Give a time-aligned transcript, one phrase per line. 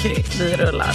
[0.00, 0.92] Okej, vi rullar.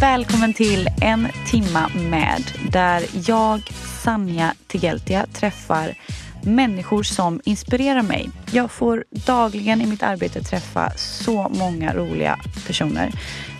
[0.00, 3.60] Välkommen till en timma med där jag,
[4.02, 5.94] Sanja Tigeltia, träffar
[6.42, 8.30] människor som inspirerar mig.
[8.52, 13.10] Jag får dagligen i mitt arbete träffa så många roliga personer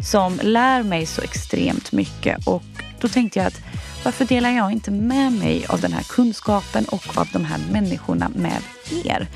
[0.02, 2.62] som lär mig så extremt mycket och
[3.00, 3.60] då tänkte jag att
[4.04, 8.30] varför delar jag inte med mig av den här kunskapen och av de här människorna
[8.34, 8.62] med
[9.04, 9.28] er?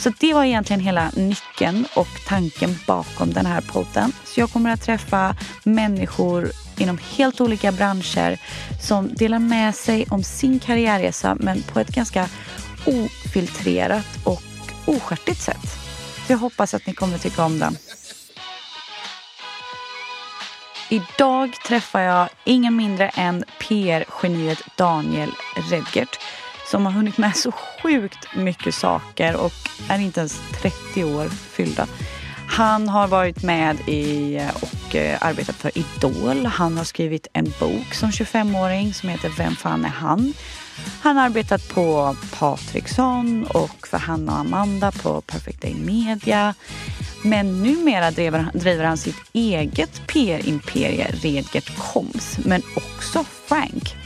[0.00, 4.12] Så det var egentligen hela nyckeln och tanken bakom den här podden.
[4.24, 8.38] Så jag kommer att träffa människor inom helt olika branscher
[8.82, 12.28] som delar med sig om sin karriärresa men på ett ganska
[12.86, 14.42] ofiltrerat och
[14.86, 15.78] oskärtigt sätt.
[16.26, 17.76] Så jag hoppas att ni kommer tycka om den.
[20.90, 25.30] Idag träffar jag ingen mindre än PR-geniet Daniel
[25.70, 26.18] Redgert
[26.70, 29.52] som har hunnit med så sjukt mycket saker och
[29.88, 31.86] är inte ens 30 år fyllda.
[32.48, 36.46] Han har varit med i eh, och eh, arbetat för Idol.
[36.46, 40.34] Han har skrivit en bok som 25-åring som heter Vem fan är han?
[41.00, 46.54] Han har arbetat på Patriksson och för Hanna och Amanda på Perfect Day Media.
[47.24, 53.96] Men numera driver, driver han sitt eget PR-imperie Redgert Koms, men också Frank.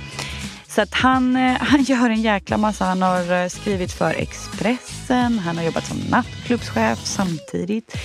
[0.75, 2.85] Så att han, eh, han gör en jäkla massa.
[2.85, 7.97] Han har eh, skrivit för Expressen, han har jobbat som nattklubbschef samtidigt.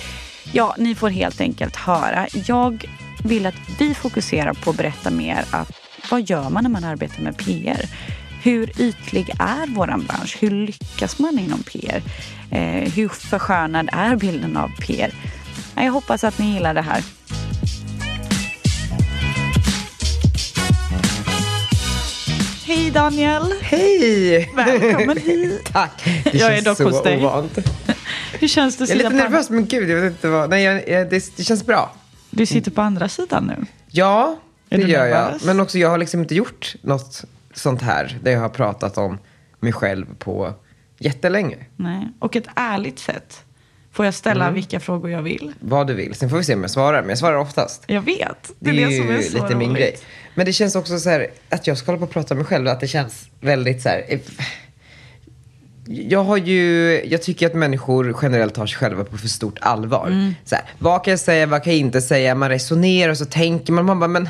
[0.52, 2.26] Ja, ni får helt enkelt höra.
[2.46, 2.84] Jag
[3.24, 5.70] vill att vi fokuserar på att berätta mer att
[6.10, 7.84] vad gör man när man arbetar med PR?
[8.42, 10.36] Hur ytlig är våran bransch?
[10.40, 12.02] Hur lyckas man inom PR?
[12.50, 15.10] Eh, hur förskönad är bilden av PR?
[15.74, 17.04] Jag hoppas att ni gillar det här.
[22.68, 23.54] Hej Daniel!
[23.62, 24.52] Hej!
[24.56, 25.64] Välkommen hit!
[25.72, 26.04] Tack!
[26.24, 27.16] Det Jag är dock så hos dig.
[27.16, 27.58] ovant.
[28.40, 28.84] Hur känns det?
[28.84, 30.50] Jag är lite nervös, men gud, jag vet inte vad.
[30.50, 31.94] Nej, jag, jag, det, det känns bra.
[32.30, 33.66] Du sitter på andra sidan nu.
[33.90, 35.24] Ja, det gör jag.
[35.24, 35.44] nervös?
[35.44, 37.24] Men också, jag har liksom inte gjort något
[37.54, 39.18] sånt här, där jag har pratat om
[39.60, 40.54] mig själv på
[40.98, 41.56] jättelänge.
[41.76, 42.08] Nej.
[42.18, 43.44] Och ett ärligt sätt.
[43.98, 44.54] Får jag ställa Mm.
[44.54, 45.52] vilka frågor jag vill?
[45.60, 46.14] Vad du vill.
[46.14, 47.82] Sen får vi se om jag svarar, men jag svarar oftast.
[47.86, 48.50] Jag vet.
[48.58, 49.78] Det är, det ju som är så lite min roligt.
[49.82, 49.96] grej.
[50.34, 52.46] Men det känns också så här, att jag ska hålla på och prata om mig
[52.46, 54.04] själv, att det känns väldigt så här...
[54.08, 54.18] eh,
[55.86, 60.06] Jag har ju, jag tycker att människor generellt tar sig själva på för stort allvar.
[60.06, 60.34] Mm.
[60.44, 62.34] Så här, vad kan jag säga, vad kan jag inte säga?
[62.34, 64.28] Man resonerar och så tänker man, man bara, men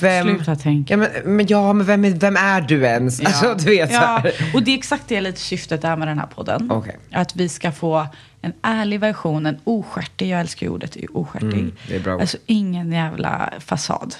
[0.00, 0.26] vem...
[0.36, 0.92] Sluta tänka.
[0.94, 3.20] Ja, men, men, ja, men vem, är, vem är du ens?
[3.20, 4.22] Alltså, du vet ja.
[4.54, 6.70] Och det är exakt det lite syftet är med den här podden.
[6.72, 6.96] Okej.
[7.12, 8.06] Att vi ska få
[8.42, 11.52] en ärlig version, en oskärtig, jag älskar ju ordet oskärtig.
[11.52, 12.20] Mm, det är bra.
[12.20, 14.14] Alltså ingen jävla fasad.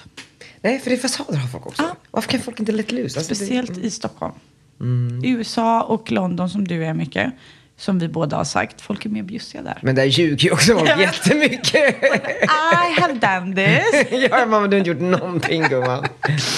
[0.61, 1.81] Nej, för det är fasader har folk också.
[1.83, 1.95] Ja.
[2.11, 3.19] Varför kan folk inte let loose?
[3.19, 3.87] Alltså, Speciellt det, Mm.
[3.87, 4.33] i Stockholm.
[5.23, 7.33] USA och London som du är mycket.
[7.77, 9.77] Som vi båda har sagt, folk är mer bjussiga där.
[9.81, 12.03] Men där ljuger ju också folk jättemycket.
[12.03, 14.11] I have done this.
[14.31, 16.05] ja, mamma, du har inte gjort någonting gumman.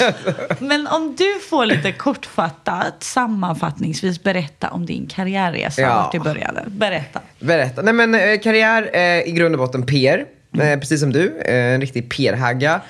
[0.60, 5.96] Men om du får lite kortfattat, sammanfattningsvis berätta om din karriärresa, Ja.
[5.96, 6.64] vart det började.
[6.68, 7.20] Berätta.
[7.40, 7.82] Berätta.
[7.82, 10.26] Nej men eh, karriär eh, i grund och botten PR.
[10.62, 11.38] Eh, precis som du.
[11.46, 12.82] Eh, en riktig PR-hagga.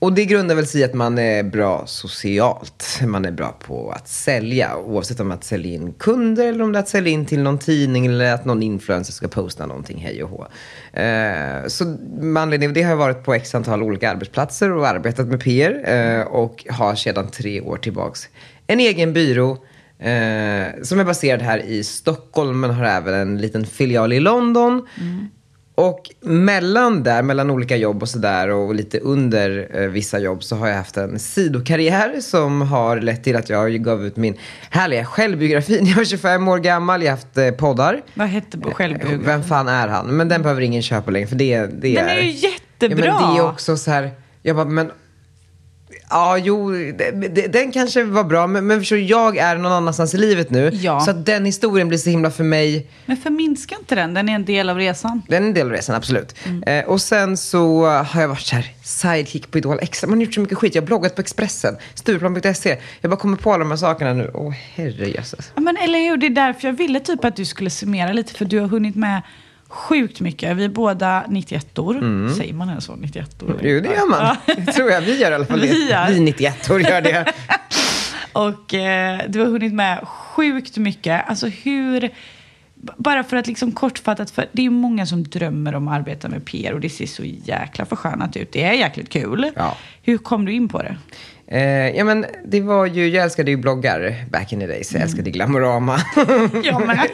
[0.00, 3.00] Och det grundar väl sig i att man är bra socialt.
[3.06, 4.76] Man är bra på att sälja.
[4.76, 7.26] Oavsett om det är att sälja in kunder eller om det är att sälja in
[7.26, 10.46] till någon tidning eller att någon influencer ska posta någonting hej och hå.
[11.00, 11.84] Eh, så
[12.18, 15.40] med anledning av det har jag varit på x antal olika arbetsplatser och arbetat med
[15.40, 15.94] PR.
[15.94, 18.28] Eh, och har sedan tre år tillbaks
[18.66, 19.58] en egen byrå
[20.00, 24.86] Eh, som är baserad här i Stockholm men har även en liten filial i London.
[25.00, 25.28] Mm.
[25.78, 30.56] Och mellan där, mellan olika jobb och sådär och lite under eh, vissa jobb så
[30.56, 34.36] har jag haft en sidokarriär som har lett till att jag gav ut min
[34.70, 37.02] härliga självbiografi när jag var 25 år gammal.
[37.02, 38.02] Jag har haft eh, poddar.
[38.14, 39.22] Vad hette på självbiografin?
[39.24, 40.06] Vem fan är han?
[40.06, 42.48] Men den behöver ingen köpa längre för det, det Den är ju Ja,
[42.80, 43.20] jättebra.
[43.20, 44.10] men det är också så här,
[44.42, 44.90] jag bara, men
[46.10, 50.14] Ja, jo, det, det, den kanske var bra, men, men förstår jag är någon annanstans
[50.14, 50.70] i livet nu.
[50.72, 51.00] Ja.
[51.00, 54.34] Så att den historien blir så himla för mig, Men förminska inte den, den är
[54.34, 55.22] en del av resan.
[55.28, 56.34] den är en del av resan, absolut.
[56.66, 60.08] Eh, och sen så har jag varit så här, sidekick på Idol Extra.
[60.10, 60.74] Man har gjort så mycket skit.
[60.74, 62.76] Jag har bloggat på Expressen, Stureplan.se.
[63.00, 64.30] Jag bara kommer på alla de här sakerna nu.
[64.34, 65.52] Åh, herrejösses.
[65.54, 68.34] Ja, men eller hur, det är därför jag ville typ att du skulle summera lite,
[68.34, 69.22] för du har hunnit med
[69.68, 70.56] sjukt mycket.
[70.56, 72.34] Vi är båda 91-or.
[72.34, 72.92] Säger man ens så?
[72.92, 73.60] 91-or?
[73.62, 74.36] Jo, det gör man.
[74.46, 75.60] Det tror jag vi gör i alla fall.
[75.68, 76.08] Vi gör.
[76.08, 77.32] Vi 91 år gör det.
[78.32, 81.28] Och eh, du har hunnit med sjukt mycket.
[81.28, 82.10] Alltså hur...
[82.96, 86.44] Bara för att liksom kortfattat, för det är många som drömmer om att arbeta med
[86.44, 88.52] PR och det ser så jäkla förskönat ut.
[88.52, 89.50] Det är jäkligt kul.
[89.56, 89.76] Ja.
[90.02, 90.96] Hur kom du in på det?
[91.50, 94.92] Eh, ja, men det var ju, jag älskade ju bloggar back in the days.
[94.92, 96.00] Jag älskade Glamorama.
[96.64, 97.08] Jag med.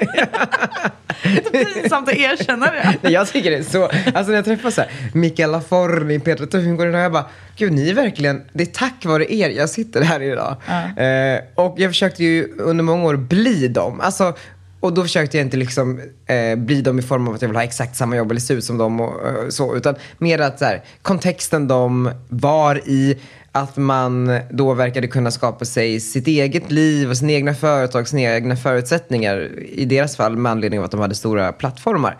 [1.52, 2.94] det är pinsamt att erkänna det.
[3.02, 3.84] Nej, jag tycker det är så.
[3.84, 7.26] Alltså när jag träffar så här, Mikael Laforni, Petra Tungården och jag bara,
[7.56, 10.56] gud ni är verkligen, det är tack vare er jag sitter här idag.
[10.96, 14.00] Eh, och jag försökte ju under många år bli dem.
[14.00, 14.34] Alltså,
[14.80, 17.56] och då försökte jag inte liksom eh, bli dem i form av att jag vill
[17.56, 19.76] ha exakt samma jobb eller se ut som dem och eh, så.
[19.76, 23.18] Utan mer att så här, kontexten de var i,
[23.56, 28.22] att man då verkade kunna skapa sig sitt eget liv och sina egna företag, sina
[28.22, 29.50] egna förutsättningar.
[29.62, 32.16] I deras fall med anledning av att de hade stora plattformar.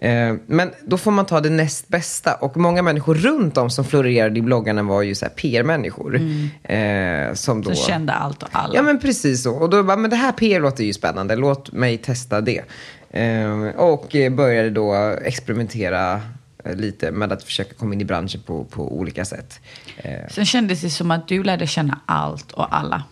[0.00, 2.34] Eh, Men då får man ta det näst bästa.
[2.34, 6.20] Och många människor runt om som florerade i bloggarna var ju så PR-människor.
[6.62, 7.74] Eh, som då...
[7.74, 8.74] Så kände allt och alla.
[8.74, 9.54] Ja men precis så.
[9.54, 11.36] Och då bara, men det här PR låter ju spännande.
[11.36, 12.62] Låt mig testa det.
[13.10, 14.94] Eh, och började då
[15.24, 16.20] experimentera
[16.64, 19.60] lite med att försöka komma in i branschen på, på olika sätt.
[19.96, 23.02] Eh, Sen kändes det som att du lärde känna allt och alla.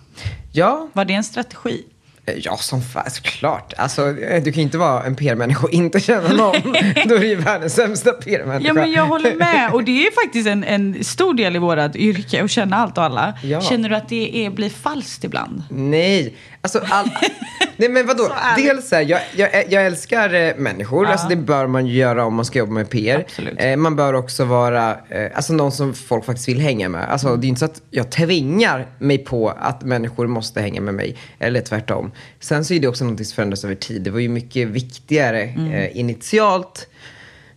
[0.53, 1.85] ja, Var det en strategi?
[2.27, 3.75] Eh, Ja, som fan, såklart.
[3.77, 6.63] Alltså, eh, du kan ju inte vara en PR-människa och inte känna någon.
[7.09, 8.69] Då är du ju världens sämsta PR-människa.
[8.69, 9.71] Ja, men jag håller med.
[9.73, 13.05] Och det är faktiskt en, en stor del i vårt yrke, att känna allt och
[13.05, 13.35] alla.
[13.43, 13.61] Ja.
[13.61, 15.63] Känner du att det är, blir falskt ibland?
[15.69, 17.11] Nej, alltså all...
[17.77, 18.25] Nej men vadå?
[18.25, 18.33] Så.
[18.57, 21.07] Dels så här, jag, jag, jag älskar eh, människor.
[21.07, 23.27] Alltså det bör man ju göra om man ska jobba med PR.
[23.57, 27.05] Eh, man bör också vara eh, alltså någon som folk faktiskt vill hänga med.
[27.09, 30.95] Alltså det är inte så att jag tvingar mig på att människor måste hänga med
[30.95, 31.17] mig.
[31.39, 32.12] Eller tvärtom.
[32.41, 34.03] Sen så är det också något som förändras över tid.
[34.03, 35.73] Det var ju mycket viktigare Mm.
[35.73, 36.89] eh, initialt.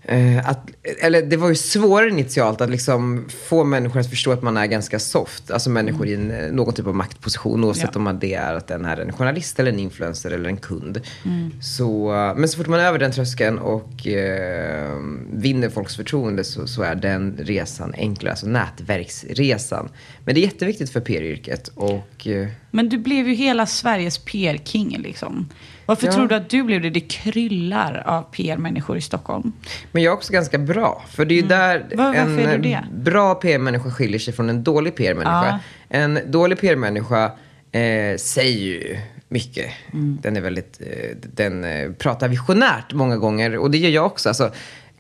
[0.08, 0.70] Eh, att,
[1.02, 4.66] eller det var ju svårare initialt att liksom få människor att förstå att man är
[4.66, 5.52] ganska soft.
[5.52, 7.64] Alltså människor i en, eh, någon typ av maktposition.
[7.64, 8.00] Oavsett Ja.
[8.00, 11.02] om det är att den är en journalist eller en influencer eller en kund.
[11.26, 11.52] Mm.
[11.62, 14.96] Så, eh, men så fort man är över den tröskeln och eh,
[15.34, 18.32] vinner folks förtroende så, så är den resan enklare.
[18.32, 19.90] Alltså nätverksresan.
[20.26, 21.68] Men det är jätteviktigt för PR-yrket.
[21.76, 25.50] Och, eh, Men du blev ju hela Sveriges PR-king liksom.
[25.86, 26.14] Varför Ja.
[26.14, 26.90] tror du att du blev det?
[26.90, 29.52] Det kryllar av PR-människor i Stockholm.
[29.92, 31.04] Men jag är också ganska bra.
[31.10, 31.98] För det är ju där Mm.
[31.98, 32.84] Var- varför en är du det?
[33.12, 35.48] bra PR-människa skiljer sig från en dålig PR-människa.
[35.48, 35.60] Ja.
[35.98, 37.24] En dålig PR-människa
[37.72, 38.98] eh, säger ju
[39.30, 39.72] mycket.
[39.94, 40.18] Mm.
[40.22, 43.58] Den är väldigt, eh, den eh, pratar visionärt många gånger.
[43.58, 44.30] Och det gör jag också.
[44.30, 44.52] Alltså,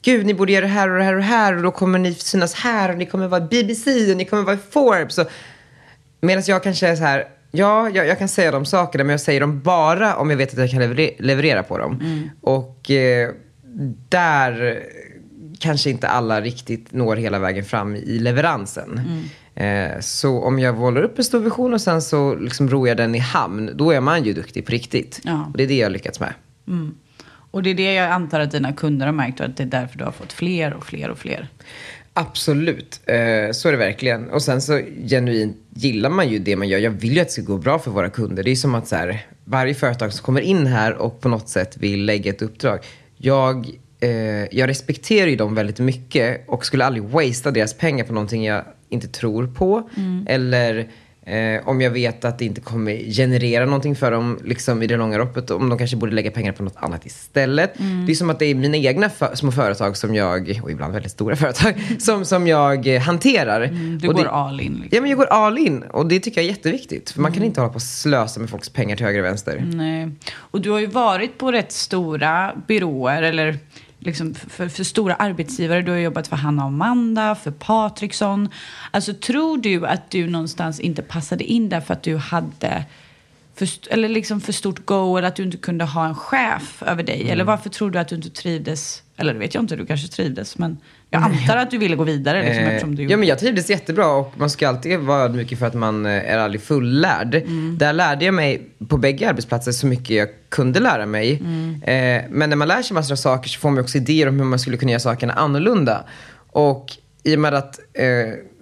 [0.02, 1.56] Gud, ni borde göra det här och det här och det här.
[1.56, 2.92] Och då kommer ni synas här.
[2.92, 4.12] Och ni kommer vara i BBC.
[4.12, 5.18] Och ni kommer vara i Forbes.
[5.18, 5.28] Och,
[6.22, 9.22] Medan jag kanske är så här, ja, jag, jag kan säga de sakerna, men jag
[9.22, 12.04] säger dem bara om jag vet att jag kan leverera, leverera på dem.
[12.42, 13.30] Och eh,
[14.10, 14.84] där
[15.60, 19.02] kanske inte alla riktigt når hela vägen fram i leveransen.
[19.56, 22.98] Eh, så om jag målar upp en stor vision och sen så liksom ror jag
[22.98, 25.22] den i hamn, då är man ju duktig på riktigt.
[25.24, 25.46] Ja.
[25.52, 26.34] Och det är det jag har lyckats med.
[26.68, 26.96] Mm.
[27.52, 29.68] Och det är det jag antar att dina kunder har märkt och att det är
[29.68, 31.48] därför du har fått fler och fler och fler.
[32.18, 34.30] Absolut, eh, så är det verkligen.
[34.30, 36.80] Och sen så genuint gillar man ju det man gör.
[36.80, 38.44] Jag vill ju att det ska gå bra för våra kunder.
[38.44, 41.50] Det är som att så här, varje företag som kommer in här och på något
[41.50, 42.80] sätt vill lägga ett uppdrag.
[43.18, 44.10] Jag, eh,
[44.56, 48.64] jag respekterar ju dem väldigt mycket och skulle aldrig wastea deras pengar på någonting jag
[48.90, 49.90] inte tror på.
[50.28, 50.90] Eller
[51.26, 54.98] eh, om jag vet att det inte kommer generera någonting för dem liksom, i det
[54.98, 55.52] långa loppet.
[55.52, 57.74] Om de kanske borde lägga pengar på något annat istället.
[58.06, 60.94] Det är som att det är mina egna för, små företag som jag, och ibland
[60.94, 63.68] väldigt stora företag, som, som jag eh, hanterar.
[64.00, 64.74] Du Och går det, all in.
[64.74, 64.90] Liksom.
[64.92, 65.84] Ja, men jag går all in.
[65.84, 67.10] Och det tycker jag är jätteviktigt.
[67.10, 69.64] För man kan inte hålla på och slösa med folks pengar till höger och vänster.
[69.74, 70.12] Nej.
[70.36, 73.60] Och du har ju varit på rätt stora byråer eller
[74.06, 75.82] liksom för, för stora arbetsgivare.
[75.82, 78.50] Du har jobbat för Hanna och Amanda, för Patriksson.
[78.92, 82.86] Alltså tror du att du någonstans inte passade in där för att du hade
[83.56, 87.04] för, eller liksom för stort go eller att du inte kunde ha en chef över
[87.04, 87.22] dig?
[87.22, 87.32] Mm.
[87.32, 89.04] Eller varför tror du att du inte trivdes?
[89.18, 90.58] Eller det vet jag inte, du kanske trivdes.
[90.58, 90.78] Men
[91.10, 93.70] jag antar att du ville gå vidare liksom, Eh, eftersom du Ja, men jag trivdes
[93.70, 97.36] jättebra och man ska alltid vara ödmjuk för att man eh, är aldrig fullärd.
[97.36, 97.78] Mm.
[97.78, 101.40] Där lärde jag mig på bägge arbetsplatser så mycket jag kunde lära mig.
[101.40, 101.82] Mm.
[101.84, 104.40] Eh, men när man lär sig massor av saker så får man också idéer om
[104.40, 106.04] hur man skulle kunna göra sakerna annorlunda.
[106.52, 106.92] Och
[107.24, 108.06] i och med att eh,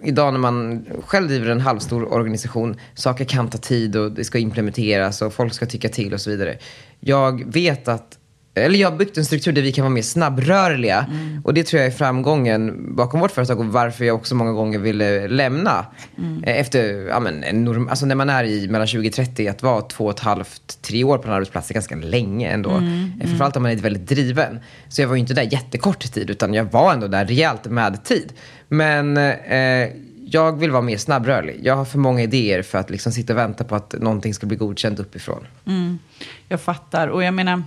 [0.02, 4.38] idag när man själv driver en halvstor organisation, saker kan ta tid och det ska
[4.38, 6.58] implementeras och folk ska tycka till och så vidare.
[7.00, 8.18] Jag vet att
[8.54, 11.06] eller jag har byggt en struktur där vi kan vara mer snabbrörliga.
[11.10, 11.42] Mm.
[11.44, 14.78] Och det tror jag är framgången bakom vårt företag och varför jag också många gånger
[14.78, 15.86] ville lämna.
[16.18, 16.44] Mm.
[16.44, 19.80] Efter, ja men, norm, alltså när man är i mellan 20 och 30, att vara
[19.80, 22.70] två och ett halvt, tre år på en arbetsplats är ganska länge ändå.
[22.70, 22.86] Mm.
[22.86, 23.20] mm.
[23.20, 24.60] Framförallt om man är väldigt driven.
[24.88, 28.04] Så jag var ju inte där jättekort tid, utan jag var ändå där rejält med
[28.04, 28.32] tid.
[28.68, 29.88] Men eh,
[30.26, 31.60] jag vill vara mer snabbrörlig.
[31.62, 34.46] Jag har för många idéer för att liksom sitta och vänta på att någonting ska
[34.46, 35.46] bli godkänt uppifrån.
[35.66, 35.98] Mm.
[36.48, 37.08] Jag fattar.
[37.08, 37.62] Och jag menar,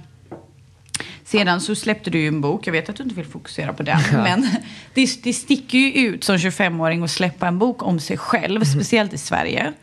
[1.28, 2.68] sedan så släppte du ju en bok.
[2.68, 4.00] Jag vet att du inte vill fokusera på den.
[4.12, 4.24] Ja.
[4.24, 4.50] Men
[4.94, 8.56] det, det sticker ju ut som 25-åring att släppa en bok om sig själv.
[8.56, 8.66] Mm.
[8.66, 9.74] Speciellt i Sverige.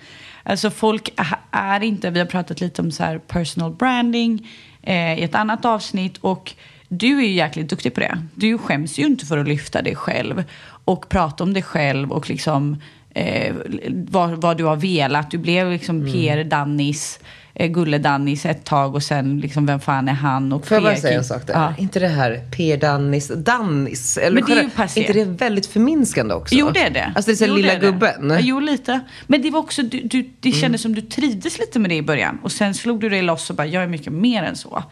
[0.42, 1.08] Alltså folk
[1.50, 4.48] är inte, vi har pratat lite om så personal branding
[4.82, 6.18] eh, i ett annat avsnitt.
[6.20, 6.54] Och
[6.88, 8.18] du är ju jäkligt duktig på det.
[8.34, 10.44] Du skäms ju inte för att lyfta dig själv
[10.84, 13.54] och prata om dig själv och liksom eh,
[13.88, 15.30] vad, vad, du har velat.
[15.30, 16.12] Du blev liksom mm.
[16.12, 17.20] Pierre Dannis,
[17.54, 20.52] eh, Gulle Dannis ett tag och sen liksom vem fan är han?
[20.52, 21.54] Och Får jag bara säga en sak där?
[21.54, 21.74] Ja.
[21.78, 24.18] inte det här Pierre Dannis, Dannis?
[24.18, 25.00] Eller Men det är ju passé.
[25.00, 26.54] inte det väldigt förminskande också?
[26.54, 27.12] Jo det är det.
[27.14, 28.38] Alltså det är så lilla det gubben?
[28.40, 29.00] Jo lite.
[29.26, 30.78] Men det var också, du, du, det kändes mm.
[30.78, 32.38] som du trivdes lite med det i början.
[32.42, 34.82] Och sen slog du dig loss och bara, jag är mycket mer än så.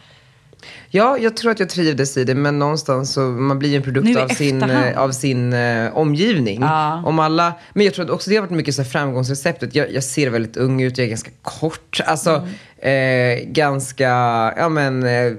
[0.95, 4.17] Ja, jag tror att jag trivdes i det, men någonstans så man blir en produkt
[4.17, 6.61] av sin, eh, av sin uh, omgivning.
[6.61, 7.03] Ja.
[7.05, 9.75] Om alla, men jag tror också det har varit mycket så här framgångsreceptet.
[9.75, 12.01] Jag, jag ser väldigt ung ut, jag är ganska kort.
[12.05, 12.47] Alltså,
[12.81, 13.39] mm.
[13.41, 14.09] eh, ganska,
[14.57, 15.33] ja men, eh,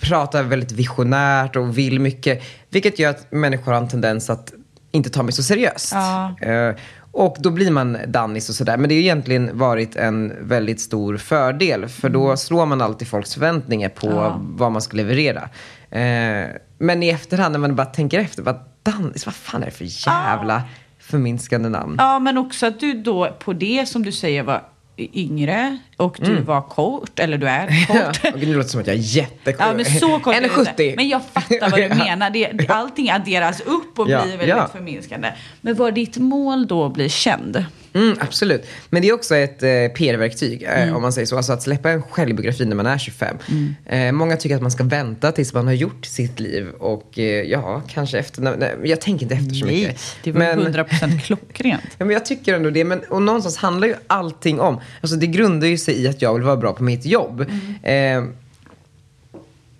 [0.00, 2.42] pratar väldigt visionärt och vill mycket.
[2.70, 4.52] Vilket gör att människor har en tendens att
[4.90, 5.92] inte ta mig så seriöst.
[5.92, 6.36] Ja.
[6.40, 6.74] Eh,
[7.18, 8.76] och då blir man Dannis och sådär.
[8.76, 11.88] Men det har egentligen varit en väldigt stor fördel.
[11.88, 12.36] För då mm.
[12.36, 14.40] slår man alltid folks förväntningar på ja.
[14.40, 15.42] vad man ska leverera.
[15.90, 16.46] Eh,
[16.78, 18.42] men i efterhand när man bara tänker efter.
[18.42, 20.62] Bara, Dannis, vad fan är det för jävla ja.
[20.98, 21.96] förminskande namn?
[21.98, 24.62] Ja, men också att du då på det som du säger var
[24.96, 26.44] yngre och du mm.
[26.44, 28.20] var kort, eller du är kort.
[28.24, 29.66] Ja, nu låter det som att jag är jättekort.
[29.66, 30.96] Ja, men så kort 1,70.
[30.96, 32.30] Men jag fattar vad du menar.
[32.30, 34.68] Det, allting adderas upp och ja, blir väldigt ja.
[34.72, 35.32] förminskande.
[35.60, 37.64] Men var ditt mål då att bli känd?
[37.92, 38.66] Mm, absolut.
[38.90, 40.96] Men det är också ett eh, PR-verktyg, eh, mm.
[40.96, 41.36] om man säger så.
[41.36, 43.36] Alltså att släppa en självbiografi när man är 25.
[43.48, 43.74] Mm.
[43.86, 46.68] Eh, många tycker att man ska vänta tills man har gjort sitt liv.
[46.78, 48.42] Och eh, ja, kanske efter.
[48.42, 50.00] Nej, jag tänker inte efter så nej, mycket.
[50.22, 51.82] det var men, 100% klockrent.
[51.98, 52.84] ja, men jag tycker ändå det.
[52.84, 56.34] Men, och någonstans handlar ju allting om, alltså det grundar ju sig i att jag
[56.34, 57.44] vill vara bra på mitt jobb.
[57.82, 58.26] Mm.
[58.26, 58.34] Eh,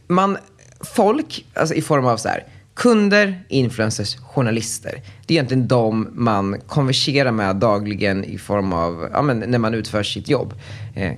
[0.09, 0.37] man,
[0.81, 5.03] folk, alltså i form av så här, kunder, influencers, journalister.
[5.27, 9.75] Det är egentligen de man konverserar med dagligen i form av, ja, men när man
[9.75, 10.55] utför sitt jobb.
[10.95, 11.12] Eh,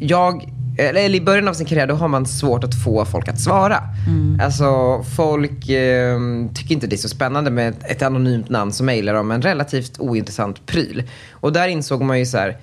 [0.00, 3.40] jag, eller i början av sin karriär, då har man svårt att få folk att
[3.40, 3.82] svara.
[4.08, 4.40] Mm.
[4.40, 6.18] Alltså, folk eh,
[6.54, 9.98] tycker inte det är så spännande med ett, anonymt namn som mejlar om en relativt
[9.98, 11.02] ointressant pryl.
[11.30, 12.56] Och där insåg man ju så här,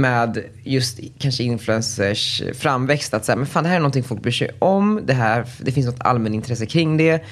[0.00, 3.14] med just kanske influencers framväxt.
[3.14, 5.00] Att säga, men fan det här är någonting folk bryr sig om.
[5.04, 7.22] Det, här, det finns något allmänintresse kring det.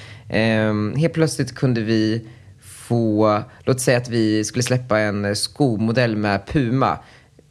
[0.69, 2.27] Um, helt plötsligt kunde vi
[2.61, 6.97] få, låt säga att vi skulle släppa en skomodell med Puma.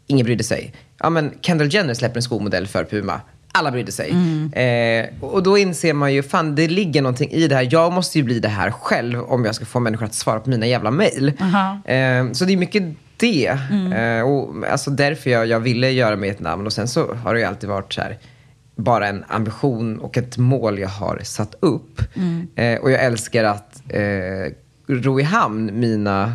[0.06, 0.72] Ingen brydde sig.
[0.98, 3.20] Ja men Kendall Jenner släpper en skomodell för Puma.
[3.52, 4.10] Alla brydde sig.
[4.10, 4.52] Mm.
[4.52, 7.68] Eh, och då inser man ju, fan det ligger någonting i det här.
[7.70, 10.50] Jag måste ju bli det här själv om jag ska få människor att svara på
[10.50, 11.28] mina jävla mail.
[11.28, 12.26] Uh -huh.
[12.28, 12.82] eh, så det är mycket
[13.20, 13.58] det.
[13.70, 13.92] Mm.
[13.92, 16.66] Eh, och, alltså därför jag, jag ville göra mig ett namn.
[16.66, 18.18] Och sen så har det ju alltid varit så här,
[18.76, 22.02] bara en ambition och ett mål jag har satt upp.
[22.14, 22.48] Mm.
[22.54, 24.52] Eh, och jag älskar att eh,
[24.86, 26.34] ro i hamn mina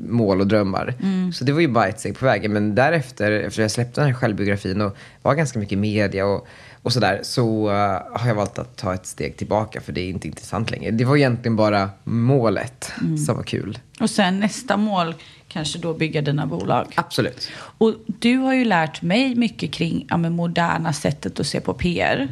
[0.00, 0.94] mål och drömmar.
[1.02, 1.32] Mm.
[1.32, 2.52] Så det var ju bara ett steg på vägen.
[2.52, 6.46] Men därefter, efter jag släppte den här självbiografin och var ganska mycket i media och,
[6.82, 7.74] och sådär, så uh,
[8.12, 10.90] har jag valt att ta ett steg tillbaka för det är inte intressant längre.
[10.90, 13.18] Det var egentligen bara målet mm.
[13.18, 13.78] som var kul.
[14.00, 15.14] Och sen nästa mål
[15.48, 16.92] kanske då bygga dina bolag.
[16.94, 17.50] Absolut.
[17.78, 22.28] Och du har ju lärt mig mycket kring ja, moderna sättet att se på PR.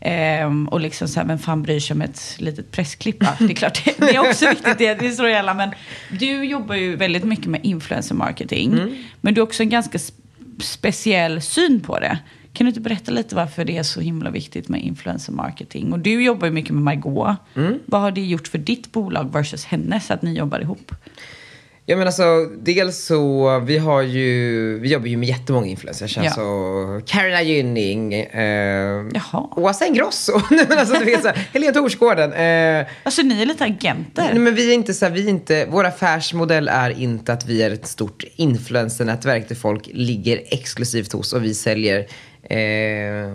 [0.00, 3.18] Ehm, och liksom så här, vem fan bryr sig om ett litet pressklipp?
[3.38, 5.54] Det är klart, det, det är också viktigt, det, det står alla.
[5.54, 5.70] Men
[6.18, 8.72] du jobbar ju väldigt mycket med influencer marketing.
[8.72, 8.96] Mm.
[9.20, 9.98] Men du har också en ganska
[10.60, 12.18] speciell syn på det.
[12.52, 15.92] Kan du inte berätta lite varför det är så himla viktigt med influencer marketing?
[15.92, 17.36] Och du jobbar ju mycket med Margot.
[17.54, 17.78] Mm.
[17.86, 20.92] Vad har det gjort för ditt bolag versus hennes att ni jobbar ihop?
[21.90, 26.16] Ja men alltså, dels så, vi har ju, vi jobbar ju med jättemånga influencers.
[26.16, 26.22] Ja.
[26.22, 26.42] Alltså
[27.06, 29.06] Carolina Gynning, eh,
[29.56, 30.32] Åsa Ingrosso,
[30.70, 32.32] alltså, du vet, så Helene Torsgården.
[32.32, 34.22] Eh, alltså ni är lite agenter?
[34.22, 37.46] Nej men vi är inte så här, vi är inte, vår affärsmodell är inte att
[37.46, 42.06] vi är ett stort influencernätverk där folk ligger exklusivt hos och vi säljer
[42.42, 43.34] eh,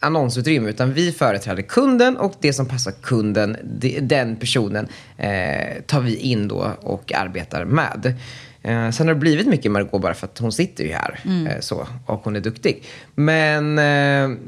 [0.00, 3.56] annonsutrymme utan vi företräder kunden och det som passar kunden,
[4.00, 8.14] den personen eh, tar vi in då och arbetar med.
[8.62, 11.60] Eh, sen har det blivit mycket Margot bara för att hon sitter ju här eh,
[11.60, 12.84] så, och hon är duktig.
[13.14, 14.38] Men eh,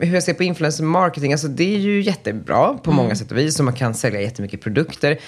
[0.00, 3.38] hur jag ser på influencer marketing, alltså det är ju jättebra på många sätt och
[3.38, 3.56] vis.
[3.56, 5.18] Så man kan sälja jättemycket produkter.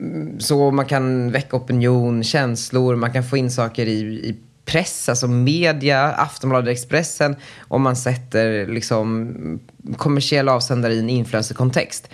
[0.00, 5.08] Mm, Så man kan väcka opinion, känslor, man kan få in saker i, i press,
[5.08, 7.36] alltså media, Aftonbladet, Expressen.
[7.68, 9.60] Om man sätter liksom
[9.96, 12.08] kommersiella avsändare i en influencerkontext.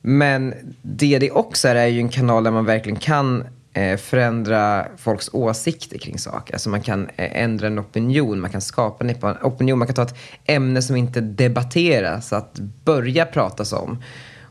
[0.00, 4.86] Men det det också är, är ju en kanal där man verkligen kan eh, förändra
[4.96, 6.54] folks åsikter kring saker.
[6.54, 10.02] Alltså man kan eh, ändra en opinion, man kan skapa en opinion, man kan ta
[10.02, 14.02] ett ämne som inte debatteras, att börja pratas om.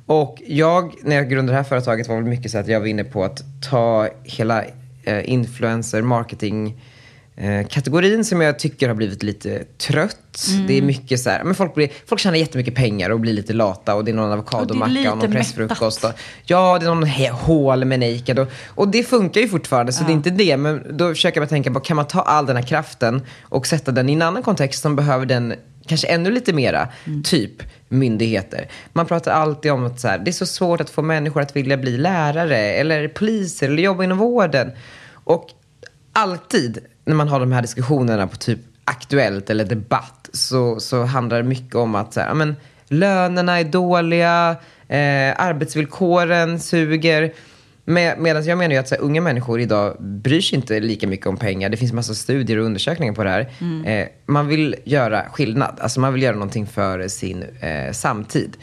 [0.06, 2.88] Och jag, när jag grundade det här företaget var väl mycket så att jag var
[2.88, 4.64] inne på att ta hela
[5.04, 6.95] eh, influencer marketing eh,
[7.70, 10.48] kategorin som jag tycker har blivit lite trött.
[10.68, 13.54] Det är mycket så här, men folk, blir, folk tjänar jättemycket pengar och blir lite
[13.54, 16.04] lata och det är någon avokadomacka lite och någon pressfrukost.
[16.04, 16.12] Och,
[16.46, 20.12] ja, det är någon hål med naked och, och det funkar ju fortfarande så det
[20.12, 20.58] är inte det.
[20.58, 23.92] Men då försöker bara tänka på, kan man ta all den här kraften och sätta
[23.92, 25.54] den i en annan kontext som behöver den
[25.88, 26.88] kanske ännu lite mera,
[27.24, 28.68] typ myndigheter.
[28.94, 31.56] Man pratar alltid om att så här, det är så svårt att få människor att
[31.56, 34.72] vilja bli lärare eller poliser eller jobba inom vården.
[35.14, 35.50] Och
[36.14, 41.38] alltid när man har de här diskussionerna på typ Aktuellt eller Debatt så, så handlar
[41.38, 42.56] det mycket om att så här, men,
[42.88, 44.56] lönerna är dåliga,
[44.88, 47.34] eh, arbetsvillkoren suger.
[47.86, 51.08] Med, Medan jag menar ju att så här, unga människor idag bryr sig inte lika
[51.08, 51.70] mycket om pengar.
[51.70, 53.50] Det finns massa studier och undersökningar på det här.
[53.86, 55.80] Eh, man vill göra skillnad.
[55.80, 58.58] Alltså man vill göra någonting för sin eh, samtid.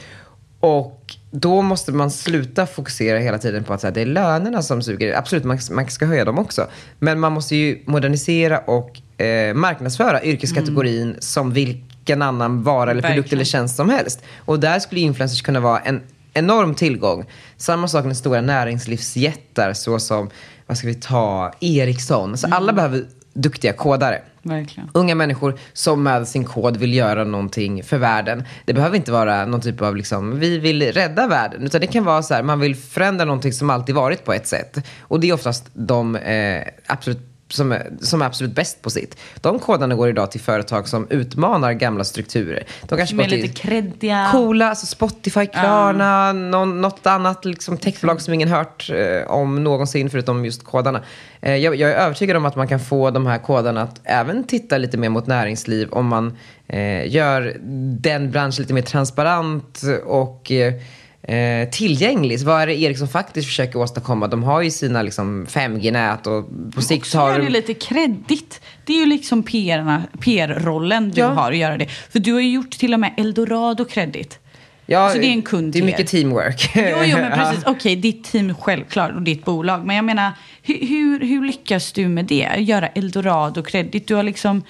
[0.61, 4.83] Och då måste man sluta fokusera hela tiden på att här, det är lönerna som
[4.83, 5.19] suger.
[5.19, 6.67] Absolut, man, man ska höja dem också.
[6.99, 13.19] Men man måste ju modernisera och eh, marknadsföra yrkeskategorin som vilken annan vara eller produkt
[13.19, 13.39] Verkligen.
[13.39, 14.23] eller tjänst som helst.
[14.39, 16.01] Och där skulle influencers kunna vara en
[16.35, 17.25] enorm tillgång.
[17.57, 20.31] Samma sak med stora näringslivsjättar såsom,
[20.67, 22.39] vad ska vi ta, Ericsson.
[22.39, 24.23] Så alla behöver duktiga kodare.
[24.43, 24.91] Verkligen.
[24.95, 28.45] Unga människor som med sin kod vill göra någonting för världen.
[28.65, 31.63] Det behöver inte vara någon typ av liksom, vi vill rädda världen.
[31.63, 34.47] Utan det kan vara så här, man vill förändra någonting som alltid varit på ett
[34.47, 34.79] sätt.
[35.01, 39.17] Och det är oftast de eh, absolut som är, som är absolut bäst på sitt.
[39.41, 42.65] De kodarna går idag till företag som utmanar gamla strukturer.
[42.83, 44.29] De kanske är går till lite kreddiga.
[44.33, 50.11] coola, alltså Spotify, Klarna, någon, något annat liksom techbolag som ingen hört eh, om någonsin
[50.11, 51.03] förutom just kodarna.
[51.41, 54.45] Eh, jag, jag är övertygad om att man kan få de här kodarna att även
[54.45, 56.37] titta lite mer mot näringsliv om man
[56.67, 57.57] eh, gör
[58.01, 60.75] den branschen lite mer transparent och eh,
[61.23, 62.41] eh, tillgänglig.
[62.41, 64.27] Så vad är det Ericsson faktiskt försöker åstadkomma?
[64.29, 67.39] De har ju sina liksom, 5G-nät och på sikt har...
[67.39, 68.61] det lite kreddigt.
[68.85, 69.43] Det är ju liksom
[70.21, 71.29] PR-rollen du Ja.
[71.29, 71.87] har att göra det.
[71.87, 74.39] För du har ju gjort till och med Eldorado kreddigt.
[74.87, 76.71] Ja, Så det är en kund Det är mycket teamwork.
[76.75, 77.37] Jo, jo, men Ja.
[77.37, 77.65] precis.
[77.67, 79.87] Okej, ditt team självklart och ditt bolag.
[79.87, 80.31] Men jag menar,
[80.63, 82.49] hur, hur, hur lyckas du med det?
[82.59, 84.09] Göra Eldorado kreddigt.
[84.09, 84.63] Du har liksom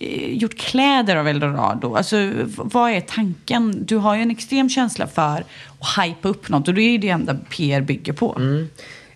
[0.00, 1.94] eh, gjort kläder av Eldorado.
[1.96, 2.16] Alltså,
[2.56, 3.84] vad är tanken?
[3.86, 5.44] Du har ju en extrem känsla för
[5.86, 8.34] att hypa upp något och det är ju det enda PR bygger på.
[8.36, 8.68] Mm.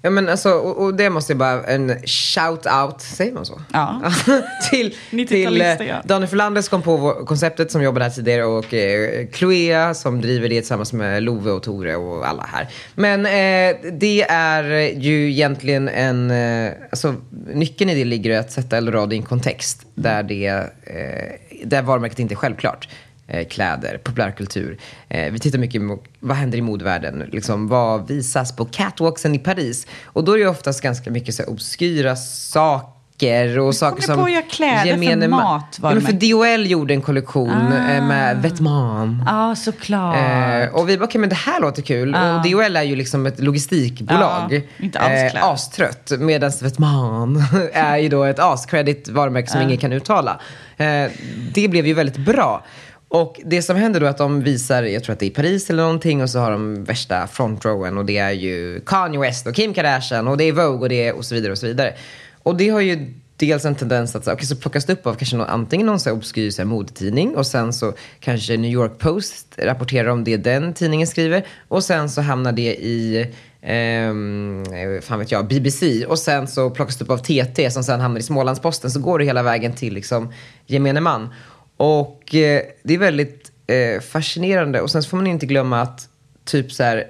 [0.02, 3.60] Ja men alltså, och, och det måste jag bara, en shout-out, säger man så?
[3.72, 4.12] Ja.
[4.70, 6.02] till till 90-talister, eh, ja.
[6.04, 10.48] Daniel Förlander som kom på konceptet som jobbade här tidigare och eh, Chloea som driver
[10.48, 12.68] det tillsammans med Love och Tore och alla här.
[12.94, 14.64] Men eh, det är
[14.98, 17.14] ju egentligen en, eh, alltså
[17.46, 22.18] nyckeln i det ligger att sätta Eldorado i en kontext där det, eh, där varumärket
[22.18, 22.88] inte är självklart
[23.48, 24.78] kläder, populärkultur.
[25.08, 29.38] Eh, vi tittar mycket på vad händer i modevärlden, liksom, vad visas på catwalksen i
[29.38, 29.86] Paris.
[30.04, 34.16] Och då är det oftast ganska mycket så här obskyra saker och saker som...
[34.16, 38.04] på att göra kläder för ma- mat, var Ja, för DHL gjorde en kollektion eh,
[38.04, 39.24] med Vetman.
[39.26, 40.16] Ja, såklart.
[40.16, 42.14] Eh, och vi bara, okej men det här låter kul.
[42.14, 44.62] Och DHL är ju liksom ett logistikbolag.
[44.78, 45.52] Inte alls kläder.
[45.52, 46.12] astrött.
[46.18, 50.40] Medan Vetman är ju då ett askredit varumärke som ingen kan uttala.
[50.76, 51.10] Eh,
[51.54, 52.64] det blev ju väldigt bra.
[53.12, 55.34] Och det som händer då är att de visar, jag tror att det är i
[55.34, 59.20] Paris eller någonting, och så har de värsta front rowen och det är ju Kanye
[59.20, 61.58] West och Kim Kardashian och det är Vogue och det är och så vidare och
[61.58, 61.94] så vidare.
[62.42, 65.14] Och det har ju dels en tendens att så, okay, så plockas det upp av
[65.14, 68.70] kanske någon, antingen någon så här obskyr så här, modetidning och sen så kanske New
[68.70, 73.26] York Post rapporterar om det den tidningen skriver och sen så hamnar det i
[73.62, 74.64] ehm,
[75.02, 78.20] fan vet jag, BBC och sen så plockas det upp av TT som sen hamnar
[78.20, 80.32] i Smålandsposten så går det hela vägen till liksom
[80.66, 81.28] gemene man.
[81.82, 86.08] Och eh, det är väldigt eh, fascinerande och sen så får man inte glömma att
[86.44, 87.06] typ så här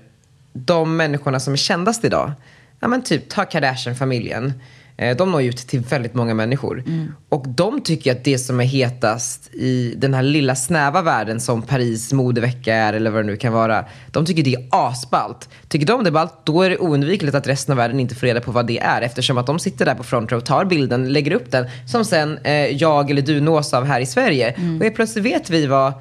[0.53, 2.33] de människorna som är kändast idag,
[2.81, 4.53] ja men typ ta Kardashian-familjen.
[5.01, 6.85] Eh, de når ut till väldigt många människor.
[7.29, 11.63] Och de tycker att det som är hetast i den här lilla snäva världen som
[11.63, 13.85] Paris modevecka är eller vad det nu kan vara.
[14.11, 15.49] De tycker det är asballt.
[15.69, 18.27] Tycker de det är ballt, då är det oundvikligt att resten av världen inte får
[18.27, 19.03] reda på vad det är.
[19.03, 21.67] Eftersom att de sitter där på front row, tar bilden, lägger upp den.
[21.87, 24.55] Som sen eh, jag eller du nås av här i Sverige.
[24.79, 25.93] Och helt plötsligt vet vi vad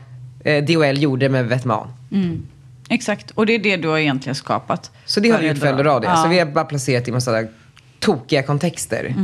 [0.43, 1.87] eh, DHL gjorde med Vetman.
[2.89, 4.91] Exakt, och det är det du har egentligen skapat.
[5.05, 5.67] Så det har vi gjort för.
[5.67, 6.07] Eldorado.
[6.07, 6.15] Ja.
[6.15, 7.43] Så vi har bara placerat i massa
[7.99, 9.15] tokiga kontexter.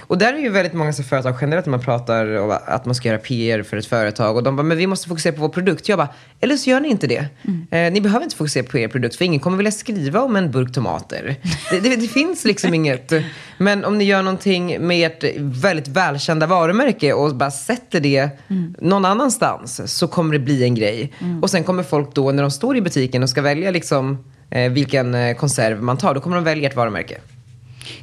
[0.00, 2.94] Och där är ju väldigt många så företag generellt när man pratar om att man
[2.94, 4.36] ska göra PR för ett företag.
[4.36, 5.88] Och de bara, men vi måste fokusera på vår produkt.
[5.88, 6.08] Jag bara,
[6.40, 7.26] eller så gör ni inte det.
[7.70, 10.50] Eh, ni behöver inte fokusera på er produkt för ingen kommer vilja skriva om en
[10.50, 11.36] burk tomater.
[11.70, 13.12] Det, det, det finns liksom inget.
[13.58, 18.30] Men om ni gör någonting med ert väldigt välkända varumärke och bara sätter det
[18.78, 21.12] någon annanstans så kommer det bli en grej.
[21.42, 24.72] Och sen kommer folk då när de står i butiken och ska välja liksom eh,
[24.72, 27.20] vilken eh, konserv man tar, då kommer de välja ert varumärke.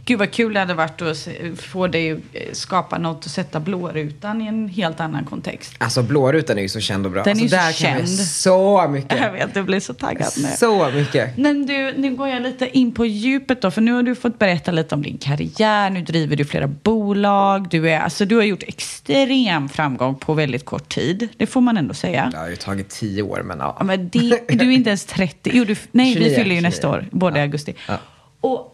[0.05, 1.27] Gud vad kul det hade varit att
[1.61, 2.17] få dig eh,
[2.53, 5.73] skapa något och sätta blårutan i en helt annan kontext.
[5.77, 7.23] Alltså blårutan är ju så känd och bra.
[7.23, 8.19] Den är alltså, där så kan vi känd.
[8.27, 9.19] så mycket.
[9.21, 10.47] Jag vet, jag blir så taggad nu.
[10.57, 11.37] Så mycket.
[11.37, 14.39] Men du, nu går jag lite in på djupet då, för nu har du fått
[14.39, 18.43] berätta lite om din karriär, nu driver du flera bolag, du, är, alltså, du har
[18.43, 22.29] gjort extrem framgång på väldigt kort tid, det får man ändå säga.
[22.31, 23.75] Det har ju tagit tio år men ja.
[23.79, 26.61] Ja, men det, du är inte ens 30, jo, du, nej 29, vi fyller ju
[26.61, 26.93] nästa 29.
[26.97, 27.43] år, båda i Ja.
[27.43, 27.73] augusti.
[27.87, 27.97] Ja.
[28.41, 28.69] Och